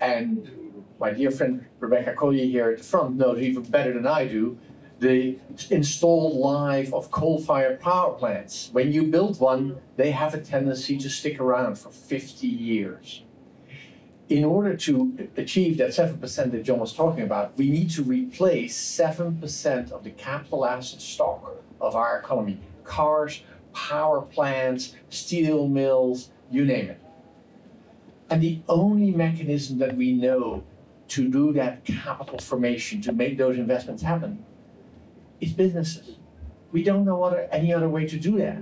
[0.00, 0.69] And
[1.00, 4.58] my dear friend Rebecca Collier here at the front knows even better than I do
[4.98, 5.38] the
[5.70, 8.68] installed life of coal-fired power plants.
[8.72, 13.22] When you build one, they have a tendency to stick around for 50 years.
[14.28, 18.76] In order to achieve that 7% that John was talking about, we need to replace
[18.76, 22.60] 7% of the capital asset stock of our economy.
[22.84, 23.42] Cars,
[23.72, 27.00] power plants, steel mills, you name it.
[28.28, 30.62] And the only mechanism that we know
[31.10, 34.44] to do that capital formation, to make those investments happen,
[35.40, 36.16] is businesses.
[36.72, 38.58] We don't know other, any other way to do that.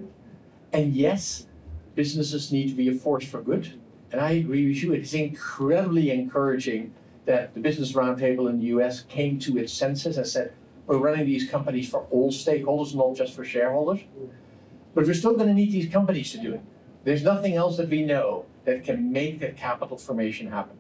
[0.72, 1.46] And yes,
[1.94, 3.78] businesses need to be a force for good.
[4.10, 6.94] And I agree with you, it's incredibly encouraging
[7.26, 10.54] that the Business Roundtable in the US came to its senses and said,
[10.86, 14.00] we're running these companies for all stakeholders, not just for shareholders.
[14.94, 16.62] But we're still going to need these companies to do it.
[17.04, 20.78] There's nothing else that we know that can make that capital formation happen.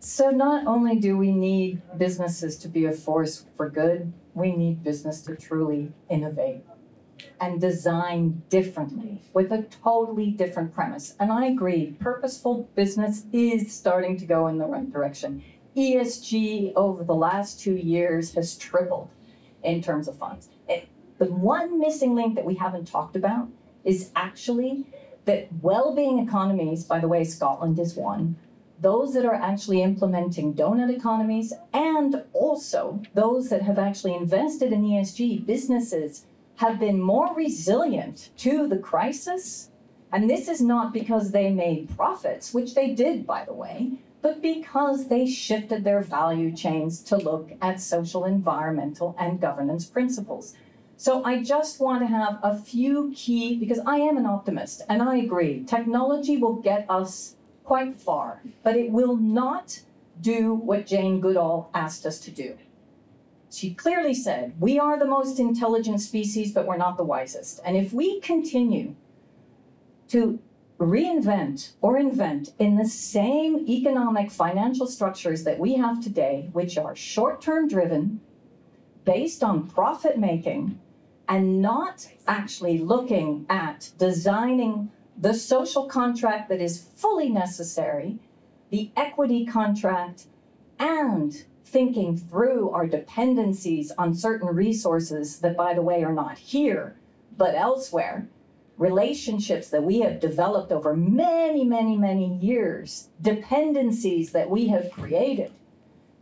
[0.00, 4.84] So not only do we need businesses to be a force for good, we need
[4.84, 6.62] business to truly innovate
[7.40, 11.16] and design differently with a totally different premise.
[11.18, 15.42] And I agree, purposeful business is starting to go in the right direction.
[15.76, 19.10] ESG over the last two years has tripled
[19.64, 20.48] in terms of funds.
[20.68, 20.88] It,
[21.18, 23.48] the one missing link that we haven't talked about
[23.84, 24.86] is actually
[25.24, 28.36] that well-being economies, by the way, Scotland is one,
[28.80, 34.82] those that are actually implementing donut economies and also those that have actually invested in
[34.82, 36.26] ESG businesses
[36.56, 39.70] have been more resilient to the crisis.
[40.12, 44.42] And this is not because they made profits, which they did, by the way, but
[44.42, 50.54] because they shifted their value chains to look at social, environmental, and governance principles.
[50.96, 55.00] So I just want to have a few key, because I am an optimist and
[55.00, 57.36] I agree, technology will get us
[57.68, 59.82] quite far, but it will not
[60.22, 62.56] do what Jane Goodall asked us to do.
[63.50, 67.60] She clearly said, We are the most intelligent species, but we're not the wisest.
[67.66, 68.96] And if we continue
[70.08, 70.38] to
[70.78, 76.96] reinvent or invent in the same economic financial structures that we have today, which are
[76.96, 78.22] short term driven,
[79.04, 80.80] based on profit making,
[81.28, 84.90] and not actually looking at designing
[85.20, 88.18] the social contract that is fully necessary,
[88.70, 90.26] the equity contract,
[90.78, 96.96] and thinking through our dependencies on certain resources that, by the way, are not here
[97.36, 98.28] but elsewhere
[98.78, 105.50] relationships that we have developed over many, many, many years, dependencies that we have created,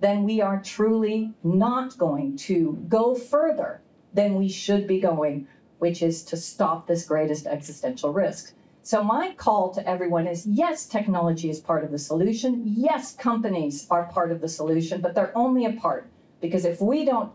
[0.01, 3.81] then we are truly not going to go further
[4.13, 5.47] than we should be going,
[5.79, 8.55] which is to stop this greatest existential risk.
[8.87, 12.63] So, my call to everyone is yes, technology is part of the solution.
[12.65, 16.07] Yes, companies are part of the solution, but they're only a part.
[16.41, 17.33] Because if we don't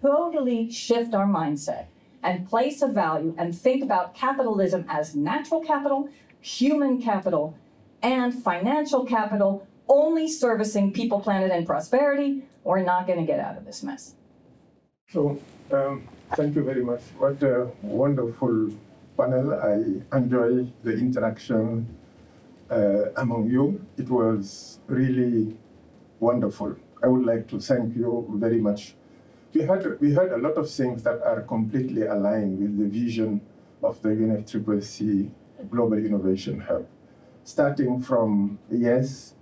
[0.00, 1.86] totally shift our mindset
[2.22, 6.08] and place a value and think about capitalism as natural capital,
[6.40, 7.58] human capital,
[8.00, 13.58] and financial capital, only servicing people, planet, and prosperity, we're not going to get out
[13.58, 14.14] of this mess.
[15.10, 15.40] So,
[15.72, 17.00] um, thank you very much.
[17.18, 18.70] What a wonderful
[19.16, 19.54] panel.
[19.54, 21.86] I enjoy the interaction
[22.70, 23.84] uh, among you.
[23.96, 25.56] It was really
[26.20, 26.76] wonderful.
[27.02, 28.94] I would like to thank you very much
[29.54, 33.40] we heard, we heard a lot of things that are completely aligned with the vision
[33.82, 35.30] of the UNFCCC
[35.70, 36.86] Global Innovation Hub.
[37.44, 39.34] Starting from, yes,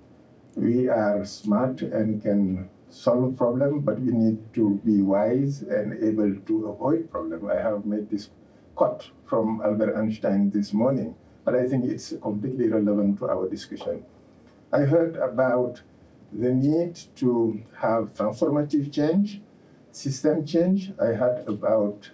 [0.56, 6.34] we are smart and can solve problem, but we need to be wise and able
[6.46, 7.48] to avoid problem.
[7.48, 8.30] I have made this
[8.80, 11.14] quote from Albert Einstein this morning,
[11.44, 14.02] but I think it's completely relevant to our discussion.
[14.72, 15.82] I heard about
[16.32, 19.42] the need to have transformative change
[19.92, 20.92] system change.
[20.98, 22.10] I heard about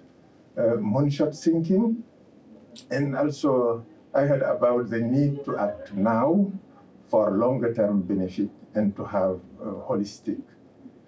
[0.58, 2.02] uh, moonshot thinking,
[2.90, 6.50] and also I heard about the need to act now
[7.06, 10.42] for longer term benefit and to have a holistic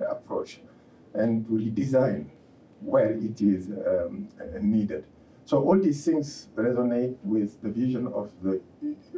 [0.08, 0.60] approach
[1.14, 2.26] and to redesign
[2.80, 4.28] where it is um,
[4.62, 5.04] needed.
[5.48, 8.60] So all these things resonate with the vision of the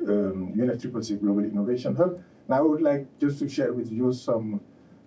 [0.06, 2.22] um, UNFCCC Global Innovation Hub.
[2.48, 4.60] Now I would like just to share with you some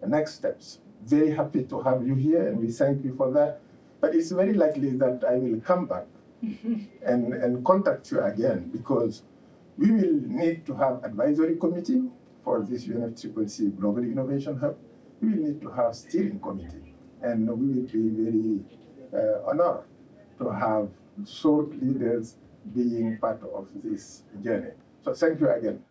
[0.05, 3.61] next steps very happy to have you here, and we thank you for that.
[4.01, 6.07] But it's very likely that I will come back
[6.41, 9.23] and, and contact you again because
[9.77, 12.03] we will need to have advisory committee
[12.43, 14.75] for this UNFCCC Global Innovation Hub.
[15.21, 18.59] We will need to have steering committee, and we will be very
[19.13, 19.85] uh, honored
[20.39, 20.89] to have
[21.25, 22.35] thought leaders
[22.73, 24.71] being part of this journey.
[25.03, 25.83] So thank you again.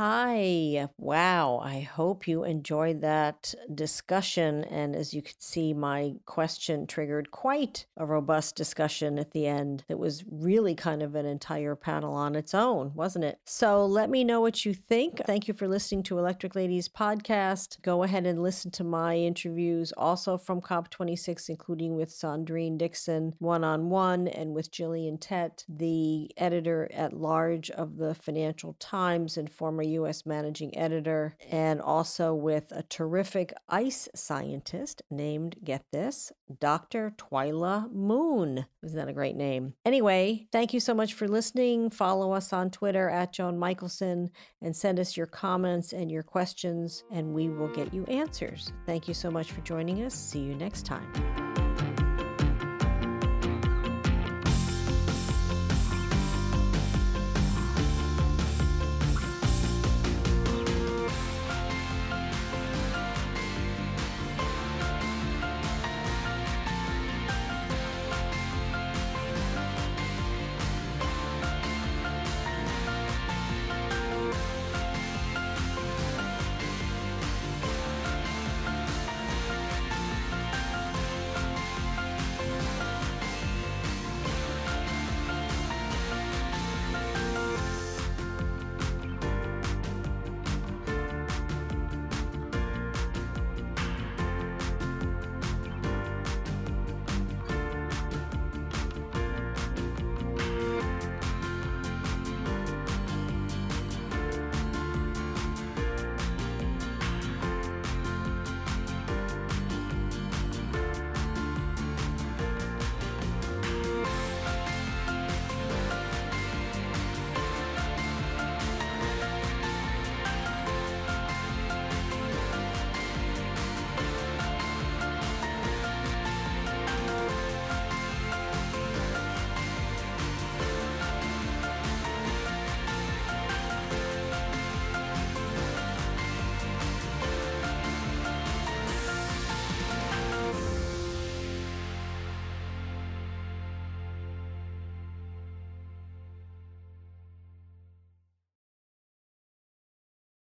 [0.00, 0.88] Hi.
[0.96, 1.58] Wow.
[1.58, 4.62] I hope you enjoyed that discussion.
[4.62, 9.82] And as you could see, my question triggered quite a robust discussion at the end
[9.88, 13.40] that was really kind of an entire panel on its own, wasn't it?
[13.44, 15.20] So let me know what you think.
[15.26, 17.82] Thank you for listening to Electric Ladies podcast.
[17.82, 23.64] Go ahead and listen to my interviews also from COP26, including with Sandrine Dixson one
[23.64, 29.50] on one and with Gillian Tett, the editor at large of the Financial Times and
[29.50, 30.26] former U.S.
[30.26, 37.12] managing editor, and also with a terrific ice scientist named, get this, Dr.
[37.16, 38.66] Twila Moon.
[38.82, 39.74] Isn't that a great name?
[39.84, 41.90] Anyway, thank you so much for listening.
[41.90, 44.30] Follow us on Twitter at Joan Michelson
[44.62, 48.72] and send us your comments and your questions, and we will get you answers.
[48.86, 50.14] Thank you so much for joining us.
[50.14, 51.47] See you next time.